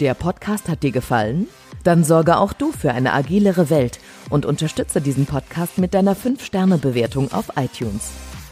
Der 0.00 0.14
Podcast 0.14 0.68
hat 0.68 0.82
dir 0.82 0.92
gefallen? 0.92 1.46
Dann 1.84 2.04
sorge 2.04 2.36
auch 2.36 2.52
du 2.52 2.72
für 2.72 2.92
eine 2.92 3.12
agilere 3.12 3.70
Welt 3.70 3.98
und 4.30 4.46
unterstütze 4.46 5.00
diesen 5.00 5.26
Podcast 5.26 5.78
mit 5.78 5.94
deiner 5.94 6.16
5-Sterne-Bewertung 6.16 7.32
auf 7.32 7.50
iTunes. 7.56 8.12